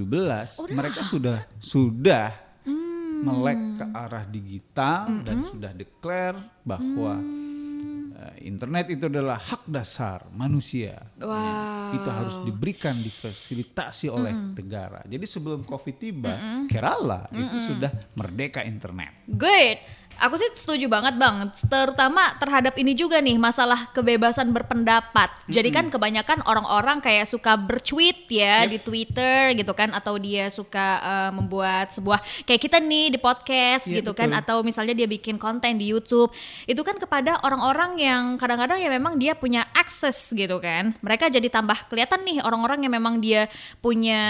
mereka 0.71 1.03
sudah 1.03 1.43
sudah 1.59 2.31
Hmm. 2.65 3.21
melek 3.21 3.59
ke 3.77 3.85
arah 3.93 4.25
digital 4.25 5.07
dan 5.21 5.43
sudah 5.43 5.71
declare 5.71 6.35
bahwa 6.63 7.13
Hmm. 7.15 8.11
eh, 8.11 8.47
internet 8.47 8.89
itu 8.89 9.05
adalah 9.05 9.37
hak 9.37 9.67
dasar 9.67 10.25
manusia. 10.31 10.97
Wow. 11.15 11.93
Itu 11.93 12.09
harus 12.09 12.35
diberikan 12.41 12.95
difasilitasi 12.95 14.09
oleh 14.09 14.33
negara. 14.55 15.03
Jadi 15.03 15.25
sebelum 15.25 15.61
Covid 15.61 15.95
tiba, 15.95 16.33
Kerala 16.65 17.27
itu 17.29 17.57
sudah 17.61 17.91
merdeka 18.15 18.63
internet. 18.63 19.13
Good. 19.27 19.77
Aku 20.15 20.39
sih 20.39 20.47
setuju 20.55 20.87
banget 20.87 21.19
bang, 21.19 21.51
terutama 21.67 22.33
terhadap 22.39 22.71
ini 22.79 22.95
juga 22.95 23.19
nih 23.19 23.35
masalah 23.35 23.91
kebebasan 23.91 24.49
berpendapat. 24.55 25.27
Jadi 25.45 25.69
kan 25.69 25.91
kebanyakan 25.91 26.41
orang-orang 26.47 27.03
kayak 27.03 27.27
suka 27.27 27.59
bertweet 27.59 28.25
ya 28.31 28.63
Yep. 28.65 28.71
di 28.71 28.77
Twitter 28.79 29.39
gitu 29.53 29.73
kan, 29.75 29.91
atau 29.91 30.15
dia 30.15 30.47
suka 30.47 30.87
eh, 31.03 31.31
membuat 31.35 31.91
sebuah 31.91 32.19
kayak 32.47 32.61
kita 32.63 32.77
nih 32.79 33.15
di 33.15 33.19
podcast 33.19 33.91
Iya, 33.91 33.99
gitu 34.01 34.15
kan, 34.15 34.31
betul. 34.31 34.41
atau 34.41 34.57
misalnya 34.63 34.95
dia 34.95 35.07
bikin 35.07 35.35
konten 35.35 35.75
di 35.75 35.91
YouTube. 35.91 36.31
Itu 36.65 36.81
kan 36.87 36.95
kepada 36.95 37.43
orang-orang 37.43 37.99
yang 37.99 38.23
kadang-kadang 38.39 38.79
ya 38.79 38.87
memang 38.87 39.19
dia 39.19 39.35
punya 39.35 39.67
akses 39.75 40.31
gitu 40.31 40.57
kan. 40.63 40.95
Mereka 41.03 41.27
jadi 41.27 41.47
tambah 41.51 41.91
kelihatan 41.91 42.23
nih 42.23 42.39
orang-orang 42.41 42.87
yang 42.87 42.93
memang 42.95 43.19
dia 43.19 43.51
punya 43.83 44.21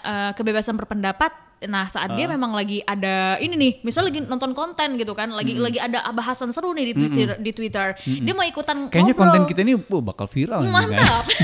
eh, 0.00 0.30
kebebasan 0.38 0.78
berpendapat 0.78 1.51
Nah 1.64 1.86
saat 1.86 2.12
dia 2.12 2.24
Ah. 2.24 2.30
memang 2.30 2.50
lagi 2.50 2.80
ada 2.80 3.36
ini 3.36 3.54
nih, 3.54 3.72
misalnya 3.80 4.08
lagi 4.08 4.20
nonton 4.24 4.50
konten 4.52 4.94
gitu 4.94 5.12
kan, 5.12 5.28
lagi 5.28 5.54
lagi 5.54 5.76
ada 5.76 6.02
bahasan 6.10 6.50
seru 6.50 6.70
nih 6.70 6.90
di 6.90 6.94
Twitter, 6.94 7.28
di 7.36 7.50
Twitter. 7.50 7.86
Dia 7.98 8.32
mau 8.32 8.42
ikutan 8.42 8.86
Kayaknya 8.86 9.02
ngobrol. 9.10 9.22
konten 9.28 9.42
kita 9.46 9.60
ini 9.60 9.74
wah, 9.78 10.02
bakal 10.04 10.26
viral 10.26 10.60
kayaknya. 10.60 10.72
mantap. 10.72 11.24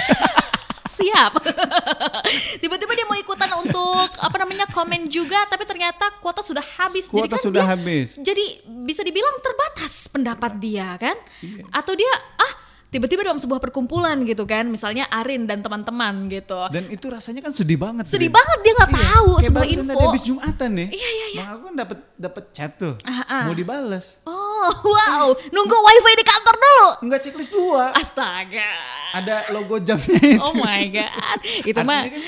Siap. 0.90 1.32
Tiba-tiba 2.60 2.92
dia 2.92 3.06
mau 3.06 3.14
ikutan 3.14 3.46
untuk 3.56 3.86
apa 4.14 4.36
namanya 4.36 4.66
komen 4.66 5.06
juga, 5.08 5.46
tapi 5.46 5.62
ternyata 5.62 6.10
kuota 6.18 6.42
sudah 6.42 6.64
habis. 6.76 7.06
Jadi 7.06 7.14
Kuota 7.22 7.30
kan 7.30 7.40
sudah 7.40 7.62
dia- 7.62 7.70
habis. 7.70 8.08
Jadi 8.18 8.44
bisa 8.82 9.00
dibilang 9.00 9.38
terbatas 9.38 10.08
pendapat 10.08 10.58
dia 10.58 10.98
kan? 10.98 11.14
Iya. 11.38 11.62
Atau 11.70 11.94
dia 11.94 12.10
ah 12.36 12.52
tiba-tiba 12.88 13.20
dalam 13.20 13.36
sebuah 13.36 13.60
perkumpulan 13.60 14.16
gitu 14.24 14.48
kan, 14.48 14.64
misalnya 14.68 15.04
Arin 15.12 15.44
dan 15.44 15.60
teman-teman 15.60 16.28
gitu. 16.32 16.56
Dan 16.72 16.88
itu 16.88 17.06
rasanya 17.08 17.44
kan 17.44 17.52
sedih 17.52 17.76
banget. 17.76 18.08
Sedih 18.08 18.32
Rin. 18.32 18.36
banget 18.36 18.58
dia 18.64 18.72
nggak 18.78 18.90
Iya, 18.90 18.98
tahu 18.98 19.28
kayak 19.28 19.46
sebuah 19.48 19.66
info. 19.68 19.88
Tadi 19.92 20.04
habis 20.08 20.24
Jumatan 20.24 20.70
nih. 20.72 20.88
Iya, 20.88 21.10
iya, 21.10 21.26
iya. 21.28 21.40
Bang 21.42 21.50
aku 21.52 21.62
kan 21.68 21.74
dapat 21.76 21.98
dapat 22.16 22.44
chat 22.56 22.70
tuh. 22.76 22.94
Ah, 23.04 23.20
ah. 23.28 23.44
Mau 23.44 23.54
dibales. 23.54 24.16
Oh, 24.24 24.72
wow. 24.96 25.26
Nunggu 25.52 25.76
wifi 25.76 26.12
di 26.16 26.24
kantor 26.24 26.37
dulu. 26.58 26.86
Enggak 27.00 27.20
checklist 27.20 27.50
dua. 27.50 27.90
Astaga. 27.92 28.70
Ada 29.10 29.50
logo 29.50 29.78
jamnya 29.78 30.18
itu. 30.18 30.36
Oh 30.38 30.52
my 30.52 30.82
god. 30.90 31.38
Itu 31.62 31.80
mah 31.80 32.04
kan 32.04 32.20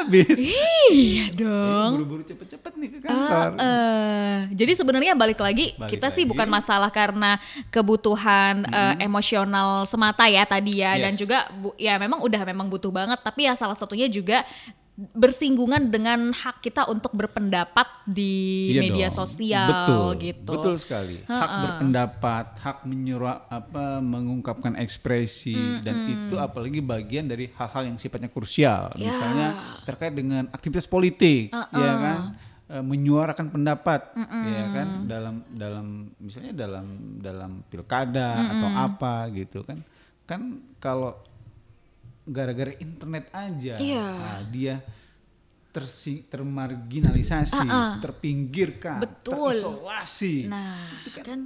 habis. 0.00 0.36
iya 0.38 1.28
dong. 1.30 1.98
Buru-buru 1.98 2.22
cepet-cepet 2.22 2.72
nih 2.74 2.88
ke 2.88 2.98
kantor. 3.00 3.48
Ah, 3.52 3.60
eh. 3.60 4.36
jadi 4.50 4.72
sebenarnya 4.74 5.12
balik 5.12 5.38
lagi 5.38 5.74
Balik 5.74 5.90
kita 5.92 6.08
sih 6.08 6.24
lagi. 6.24 6.30
bukan 6.30 6.48
masalah 6.48 6.88
karena 6.88 7.36
kebutuhan 7.68 8.62
eh, 8.64 8.94
emosional 9.02 9.84
semata 9.84 10.24
ya 10.24 10.44
tadi 10.44 10.78
ya 10.78 10.94
dan 10.96 11.12
Yes. 11.12 11.18
juga 11.18 11.38
bu- 11.52 11.76
ya 11.76 11.96
memang 11.96 12.20
udah 12.20 12.42
memang 12.44 12.66
butuh 12.66 12.88
banget 12.88 13.18
tapi 13.18 13.44
ya 13.44 13.52
salah 13.52 13.74
satunya 13.74 14.06
juga 14.06 14.46
bersinggungan 14.92 15.88
dengan 15.88 16.36
hak 16.36 16.60
kita 16.60 16.84
untuk 16.84 17.16
berpendapat 17.16 18.04
di 18.04 18.68
Iya 18.76 18.80
media 18.84 19.08
dong. 19.08 19.24
sosial 19.24 19.68
betul, 19.72 20.08
gitu. 20.20 20.52
Betul 20.52 20.74
sekali. 20.76 21.16
Hak 21.24 21.50
berpendapat, 21.64 22.46
hak 22.60 22.78
menyuruh 22.84 23.48
apa 23.48 24.04
mengungkapkan 24.04 24.76
ekspresi 24.76 25.80
dan 25.80 25.96
itu 26.12 26.36
apalagi 26.36 26.84
bagian 26.84 27.24
dari 27.24 27.48
hal-hal 27.56 27.88
yang 27.88 27.96
sifatnya 27.96 28.28
krusial. 28.28 28.92
Ya. 29.00 29.08
Misalnya 29.08 29.48
terkait 29.88 30.12
dengan 30.12 30.52
aktivitas 30.52 30.84
politik, 30.84 31.56
ya 31.56 31.92
kan? 31.96 32.18
E, 32.68 32.76
menyuarakan 32.84 33.48
pendapat, 33.48 34.12
ya 34.28 34.64
kan? 34.76 34.88
Dalam 35.08 35.34
dalam 35.56 35.86
misalnya 36.20 36.52
dalam 36.52 37.16
dalam 37.16 37.64
pilkada 37.72 38.28
atau 38.36 38.68
apa 38.76 39.14
gitu 39.32 39.64
kan. 39.64 39.80
Kan 40.28 40.60
kalau 40.76 41.16
gara-gara 42.24 42.72
internet 42.76 43.26
aja 43.30 43.74
Iya. 43.76 44.06
nah, 44.06 44.40
dia 44.46 44.74
tersi 45.68 46.20
termarginalisasi, 46.22 47.64
terpinggirkan, 47.98 49.00
Betul. 49.00 49.56
terisolasi. 49.56 50.44
Nah, 50.44 51.00
Itu 51.00 51.10
kan 51.14 51.24
kan 51.24 51.40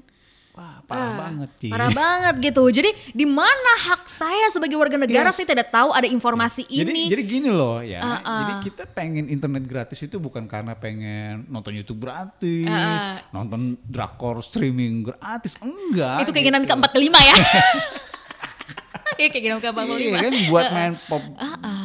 wah 0.51 0.83
parah 0.83 0.99
Ah, 1.07 1.15
banget 1.23 1.51
Ci. 1.57 1.69
Parah 1.69 1.93
banget 1.93 2.35
gitu. 2.43 2.65
Jadi 2.67 2.91
di 3.13 3.23
mana 3.23 3.71
hak 3.79 4.03
saya 4.05 4.51
sebagai 4.51 4.75
warga 4.75 4.99
negara 4.99 5.29
Yes. 5.29 5.37
saya 5.37 5.47
tidak 5.47 5.71
tahu 5.71 5.93
ada 5.93 6.09
informasi 6.09 6.65
Jadi 6.65 6.91
ini. 6.91 7.03
jadi 7.07 7.23
gini 7.23 7.49
loh 7.49 7.79
ya. 7.79 8.01
Ah, 8.01 8.19
ah. 8.19 8.39
Jadi 8.43 8.53
kita 8.67 8.83
pengen 8.89 9.29
internet 9.29 9.63
gratis 9.63 10.01
itu 10.01 10.19
bukan 10.19 10.45
karena 10.45 10.75
pengen 10.75 11.47
nonton 11.47 11.71
YouTube 11.71 12.03
gratis, 12.03 12.67
Ah, 12.67 13.23
nonton 13.31 13.79
drakor 13.81 14.41
streaming 14.41 15.07
gratis, 15.07 15.55
enggak. 15.57 16.27
itu 16.27 16.33
keinginan 16.33 16.65
gitu. 16.65 16.73
keempat 16.73 16.91
kelima 16.91 17.21
ya. 17.21 17.37
Iya 19.21 19.29
keinginan 19.31 19.59
keempat 19.63 19.87
Iya 19.87 19.95
kelima. 19.97 20.19
kan 20.19 20.35
buat 20.51 20.67
main 20.75 20.95
pop, 21.07 21.23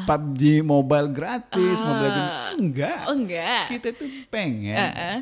PUBG 0.10 0.42
mobile 0.66 1.10
gratis, 1.14 1.78
Mobile 1.80 2.10
Legends 2.10 2.34
enggak. 2.58 3.00
Oh 3.06 3.16
enggak. 3.16 3.66
Kita 3.70 3.88
tuh 3.94 4.10
pengen. 4.34 4.76
Heeh. 4.76 5.18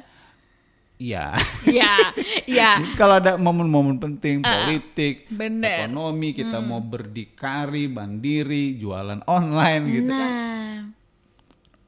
Iya. 0.99 1.31
Ya, 1.63 2.11
ya. 2.59 2.71
Kalau 2.99 3.23
ada 3.23 3.39
momen-momen 3.39 4.03
penting 4.03 4.43
politik, 4.43 5.31
bener. 5.31 5.87
ekonomi, 5.87 6.35
kita 6.35 6.59
mau 6.59 6.83
berdikari, 6.83 7.87
mandiri, 7.87 8.75
jualan 8.75 9.23
online 9.23 9.83
gitu 9.95 10.11
kan. 10.11 10.31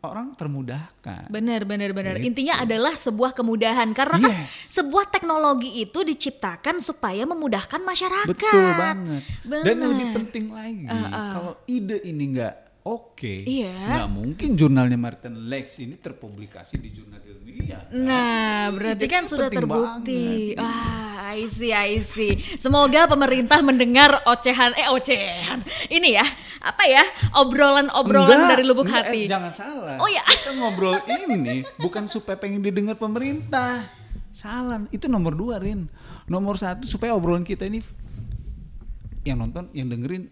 Orang 0.01 0.33
termudahkan. 0.33 1.29
benar, 1.29 1.61
benar, 1.61 1.93
benar. 1.93 2.17
Intinya 2.17 2.57
adalah 2.57 2.97
sebuah 2.97 3.37
kemudahan 3.37 3.93
karena 3.93 4.17
kan 4.17 4.21
Gitu. 4.21 4.33
Yes. 4.33 4.73
sebuah 4.73 5.05
teknologi 5.13 5.69
itu 5.77 6.01
diciptakan 6.01 6.81
supaya 6.81 7.21
memudahkan 7.21 7.77
masyarakat. 7.85 8.33
Betul 8.33 8.65
banget. 8.73 9.21
Dan 9.45 9.61
Bener. 9.77 9.87
lebih 9.93 10.07
penting 10.17 10.45
lagi, 10.49 10.89
kalau 11.37 11.53
ide 11.69 12.01
ini 12.01 12.33
nggak 12.33 12.53
oke, 12.81 13.45
Iya. 13.45 13.71
nggak 13.71 14.09
mungkin 14.09 14.49
jurnalnya 14.53 14.97
Martin 14.97 15.47
Lex 15.47 15.77
ini 15.77 15.95
terpublikasi 15.95 16.75
di 16.77 16.89
jurnal 16.91 17.21
ilmiah. 17.21 17.85
Nah, 17.93 18.73
berarti 18.73 19.05
Itu 19.05 19.11
kan 19.11 19.23
sudah 19.25 19.47
terbukti. 19.47 20.55
Ah, 20.55 21.31
I 21.31 21.47
see, 21.47 21.71
I 21.71 22.01
see. 22.01 22.35
Semoga 22.57 23.05
pemerintah 23.05 23.61
mendengar 23.61 24.19
ocehan, 24.25 24.73
eh 24.75 24.89
ocehan. 24.89 25.61
Ini 25.87 26.09
ya, 26.17 26.25
apa 26.59 26.83
ya, 26.85 27.03
obrolan-obrolan 27.37 28.51
dari 28.51 28.63
lubuk 28.65 28.89
enggak, 28.89 29.07
hati. 29.07 29.25
eh, 29.25 29.29
jangan 29.29 29.53
salah. 29.53 29.95
Oh, 30.01 30.09
ya. 30.09 30.23
Kita 30.25 30.57
ngobrol 30.57 30.97
ini 31.07 31.61
bukan 31.77 32.09
supaya 32.09 32.35
pengen 32.35 32.59
didengar 32.59 32.97
pemerintah. 32.97 33.87
Salah. 34.31 34.83
Itu 34.89 35.07
nomor 35.07 35.35
dua, 35.35 35.59
Rin. 35.59 35.87
Nomor 36.27 36.55
satu 36.55 36.87
supaya 36.87 37.11
obrolan 37.11 37.43
kita 37.43 37.67
ini 37.67 37.83
yang 39.21 39.37
nonton, 39.37 39.69
yang 39.71 39.85
dengerin 39.85 40.31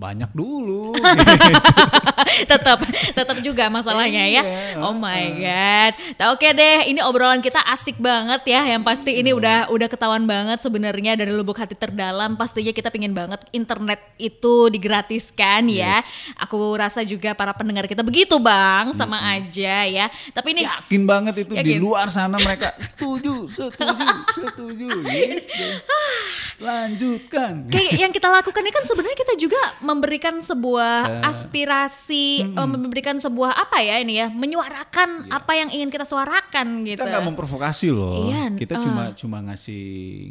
banyak 0.00 0.30
dulu. 0.32 0.96
tetap 2.50 2.80
tetap 3.12 3.36
juga 3.44 3.68
masalahnya 3.68 4.24
ya. 4.24 4.42
Iya, 4.42 4.80
Oh 4.80 4.96
my 4.96 5.24
god. 5.36 5.92
Nah, 6.16 6.26
oke 6.32 6.48
deh, 6.48 6.88
ini 6.88 7.04
obrolan 7.04 7.44
kita 7.44 7.60
asik 7.68 8.00
banget 8.00 8.40
ya. 8.48 8.64
Yang 8.64 8.82
pasti 8.88 9.10
ini 9.12 9.36
udah 9.36 9.68
udah 9.68 9.88
ketahuan 9.92 10.24
banget 10.24 10.64
sebenarnya 10.64 11.20
dari 11.20 11.36
lubuk 11.36 11.60
hati 11.60 11.76
terdalam. 11.76 12.40
Pastinya 12.40 12.72
kita 12.72 12.88
pingin 12.88 13.12
banget 13.12 13.44
internet 13.52 14.00
itu 14.16 14.72
digratiskan 14.72 15.68
ya. 15.68 16.00
Aku 16.40 16.56
rasa 16.74 17.04
juga 17.04 17.36
para 17.36 17.52
pendengar 17.52 17.84
kita 17.84 18.00
begitu 18.00 18.40
bang, 18.40 18.96
sama 18.96 19.20
aja 19.36 19.84
ya. 19.84 20.08
Tapi 20.32 20.56
ini 20.56 20.62
Yakin 20.64 21.02
banget 21.04 21.44
itu 21.44 21.52
di 21.52 21.76
Yakin. 21.76 21.80
luar 21.82 22.08
sana 22.08 22.40
mereka 22.46 22.72
setuju, 22.96 23.44
setuju, 23.52 24.06
setuju. 24.32 24.88
Gitu. 25.04 25.66
Lanjutkan. 26.60 27.72
kayak 27.72 27.96
yang 27.96 28.12
kita 28.12 28.28
lakukan 28.28 28.60
ini 28.60 28.68
kan 28.68 28.84
sebenarnya 28.84 29.16
kita 29.16 29.34
juga 29.34 29.56
memberikan 29.90 30.38
sebuah 30.38 31.26
aspirasi, 31.26 32.46
eh, 32.46 32.68
memberikan 32.70 33.18
sebuah 33.18 33.58
apa 33.58 33.82
ya 33.82 33.98
ini 33.98 34.22
ya, 34.22 34.30
menyuarakan 34.30 35.26
apa 35.28 35.52
yang 35.58 35.68
ingin 35.74 35.90
kita 35.90 36.06
suarakan 36.06 36.86
gitu. 36.86 37.02
Kita 37.02 37.10
nggak 37.10 37.26
memprovokasi 37.26 37.90
loh. 37.90 38.30
Iya, 38.30 38.54
kita 38.54 38.78
uh. 38.78 38.82
cuma 38.82 39.02
cuma 39.18 39.38
ngasih 39.50 39.82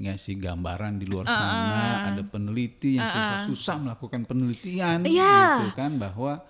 ngasih 0.07 0.33
gambaran 0.39 0.97
di 0.97 1.05
luar 1.05 1.27
sana. 1.27 2.15
Ada 2.15 2.23
peneliti 2.23 2.95
yang 2.95 3.07
susah-susah 3.07 3.75
melakukan 3.83 4.23
penelitian 4.23 5.03
Iya. 5.03 5.67
gitu 5.67 5.75
kan 5.75 5.99
bahwa 5.99 6.41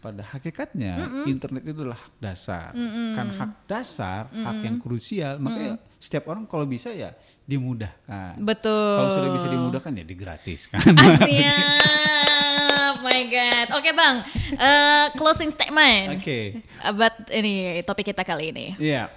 pada 0.00 0.24
hakikatnya 0.24 0.96
internet 1.28 1.60
itu 1.64 1.84
adalah 1.84 2.00
hak 2.00 2.14
dasar. 2.20 2.72
Kan 3.16 3.26
hak 3.36 3.52
dasar, 3.68 4.22
hak 4.32 4.58
yang 4.64 4.76
krusial. 4.80 5.36
Makanya 5.40 5.76
setiap 6.00 6.32
orang 6.32 6.48
kalau 6.48 6.64
bisa 6.64 6.88
ya 6.92 7.12
dimudahkan. 7.50 8.38
Betul. 8.38 8.94
Kalau 8.94 9.10
sudah 9.10 9.30
bisa 9.34 9.46
dimudahkan 9.50 9.92
ya 9.92 10.04
digratiskan. 10.06 10.78
Ah, 10.94 11.18
Siap, 11.18 12.94
my 13.02 13.20
god. 13.26 13.66
Oke 13.74 13.90
bang, 13.90 14.16
Eh, 14.54 15.06
closing 15.14 15.50
statement. 15.50 16.22
Oke. 16.22 16.62
About 16.80 17.26
ini 17.30 17.52
topik 17.82 18.06
kita 18.06 18.22
kali 18.22 18.54
ini. 18.54 18.66
Iya, 18.78 19.10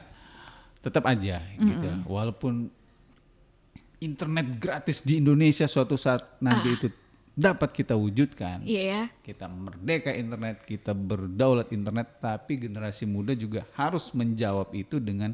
tetap 0.81 1.05
aja 1.05 1.37
gitu. 1.53 1.89
Walaupun 2.09 2.73
internet 3.99 4.59
gratis 4.59 4.99
di 4.99 5.21
Indonesia 5.21 5.63
suatu 5.63 5.95
saat 5.95 6.25
nanti 6.41 6.75
itu 6.75 6.87
dapat 7.33 7.73
kita 7.73 7.97
wujudkan, 7.97 8.61
Iya 8.61 8.81
ya. 8.85 9.01
kita 9.25 9.49
merdeka 9.49 10.13
internet, 10.13 10.61
kita 10.61 10.93
berdaulat 10.93 11.73
internet, 11.73 12.21
tapi 12.21 12.61
generasi 12.61 13.09
muda 13.09 13.33
juga 13.33 13.65
harus 13.73 14.13
menjawab 14.13 14.69
itu 14.75 15.01
dengan 15.01 15.33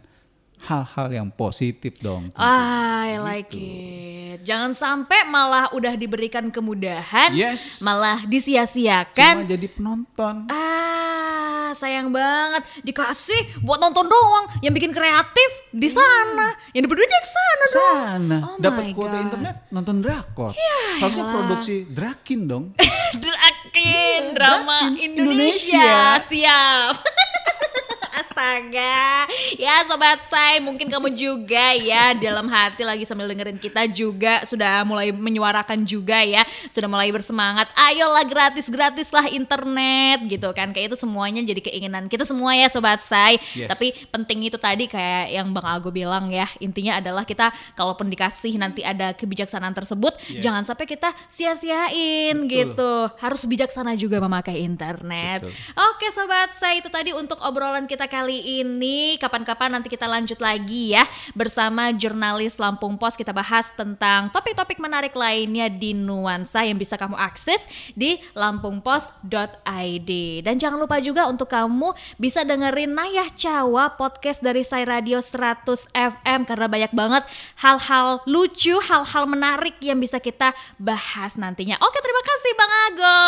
hal-hal 0.62 1.08
yang 1.10 1.28
positif 1.30 1.98
dong. 1.98 2.30
I 2.36 3.15
like 3.17 3.52
it. 3.52 4.41
Jangan 4.41 4.72
sampai 4.72 5.24
malah 5.26 5.72
udah 5.72 5.93
diberikan 5.93 6.48
kemudahan, 6.48 7.32
Yes. 7.32 7.80
malah 7.80 8.24
disia-siakan. 8.24 9.34
Cuma 9.39 9.48
jadi 9.48 9.67
penonton. 9.67 10.36
Ah, 10.48 11.72
sayang 11.72 12.10
banget 12.10 12.63
dikasih 12.82 13.60
buat 13.60 13.78
nonton 13.78 14.06
doang. 14.06 14.45
Yang 14.60 14.74
bikin 14.76 14.91
kreatif 14.91 15.50
di 15.69 15.88
sana, 15.88 16.56
yang 16.72 16.84
diberdua 16.84 17.04
di 17.04 17.19
sana 17.26 17.63
dong. 17.65 17.76
Sana 17.76 18.38
Oh 18.45 18.56
dapat 18.58 18.84
kuota 18.91 19.15
God. 19.15 19.26
internet 19.26 19.56
nonton 19.69 19.95
drakor. 20.00 20.52
Seharusnya 20.98 21.26
produksi 21.26 21.76
Drakin 21.86 22.41
dong. 22.45 22.63
Drakin 23.15 23.78
Iya, 23.80 24.34
drama 24.34 24.78
Drakin 24.88 24.98
Indonesia. 24.98 25.78
Indonesia. 25.78 25.91
Siap. 26.22 26.95
Astaga. 28.39 29.28
Ya 29.60 29.84
sobat 29.84 30.23
saya 30.23 30.63
mungkin 30.63 30.88
kamu 30.88 31.12
juga 31.12 31.75
ya 31.75 32.15
dalam 32.15 32.47
hati 32.47 32.88
lagi 32.88 33.04
sambil 33.04 33.28
dengerin 33.28 33.60
kita 33.60 33.84
juga 33.91 34.47
sudah 34.47 34.88
mulai 34.88 35.12
menyuarakan 35.12 35.84
juga 35.84 36.23
ya. 36.23 36.47
Sudah 36.71 36.88
mulai 36.88 37.12
bersemangat. 37.12 37.67
Ayolah 37.75 38.23
gratis-gratis 38.23 39.12
lah 39.12 39.28
internet 39.28 40.23
gitu 40.32 40.56
kan. 40.56 40.71
Kayak 40.71 40.95
itu 40.95 41.04
semuanya 41.04 41.43
jadi 41.43 41.60
keinginan 41.60 42.08
kita 42.08 42.23
semua 42.23 42.56
ya 42.56 42.71
sobat 42.71 43.04
saya. 43.04 43.36
Yes. 43.52 43.67
Tapi 43.67 43.91
penting 44.08 44.47
itu 44.47 44.56
tadi 44.56 44.88
kayak 44.88 45.36
yang 45.36 45.52
Bang 45.52 45.67
Ago 45.67 45.91
bilang 45.91 46.32
ya. 46.32 46.47
Intinya 46.63 47.04
adalah 47.04 47.28
kita 47.28 47.52
kalaupun 47.75 48.08
dikasih 48.08 48.56
nanti 48.56 48.88
ada 48.88 49.12
kebijaksanaan 49.12 49.75
tersebut 49.75 50.15
Yes. 50.30 50.45
jangan 50.45 50.63
sampai 50.63 50.86
kita 50.88 51.10
sia-siain 51.28 52.47
gitu. 52.47 52.93
Harus 53.19 53.43
bijaksana 53.43 53.99
juga 53.99 54.23
memakai 54.23 54.63
internet. 54.63 55.43
Betul. 55.43 55.52
Oke 55.91 56.08
sobat, 56.15 56.56
saya 56.56 56.80
itu 56.80 56.88
tadi 56.88 57.12
untuk 57.12 57.36
obrolan 57.43 57.89
kita 57.89 58.06
kali 58.08 58.29
ini. 58.38 59.18
Kapan-kapan 59.18 59.74
nanti 59.80 59.89
kita 59.89 60.06
lanjut 60.06 60.38
lagi 60.38 60.94
ya 60.94 61.08
bersama 61.34 61.89
jurnalis 61.89 62.62
Lampung 62.62 63.02
Pos 63.02 63.18
kita 63.18 63.34
bahas 63.34 63.74
tentang 63.74 64.30
topik-topik 64.30 64.78
menarik 64.78 65.18
lainnya 65.18 65.72
di 65.72 65.98
Nuansa 65.98 66.62
yang 66.62 66.78
bisa 66.78 66.94
kamu 67.00 67.18
akses 67.18 67.65
di 67.98 68.22
lampungpos.id. 68.38 70.12
Dan 70.46 70.56
jangan 70.60 70.78
lupa 70.78 71.02
juga 71.02 71.26
untuk 71.26 71.50
kamu 71.50 71.94
bisa 72.22 72.46
dengerin 72.46 72.94
Nayah 72.94 73.30
Cawa 73.34 73.96
podcast 73.96 74.44
dari 74.44 74.62
Sai 74.62 74.86
Radio 74.86 75.24
100 75.24 75.89
FM 75.94 76.39
karena 76.46 76.68
banyak 76.68 76.92
banget 76.94 77.24
hal-hal 77.60 78.22
lucu, 78.28 78.78
hal-hal 78.84 79.24
menarik 79.26 79.78
yang 79.80 79.98
bisa 79.98 80.20
kita 80.20 80.52
bahas 80.78 81.39
nantinya. 81.39 81.80
Oke, 81.80 81.98
terima 82.04 82.24
kasih 82.24 82.52
Bang 82.56 82.74
Ago. 82.92 83.20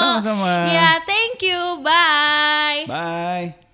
Sama-sama. 0.00 0.52
Ya, 0.70 0.98
thank 1.06 1.38
you. 1.44 1.82
Bye. 1.82 2.84
Bye. 2.90 3.69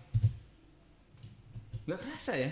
Gak 1.87 2.03
kerasa 2.03 2.33
ya? 2.35 2.51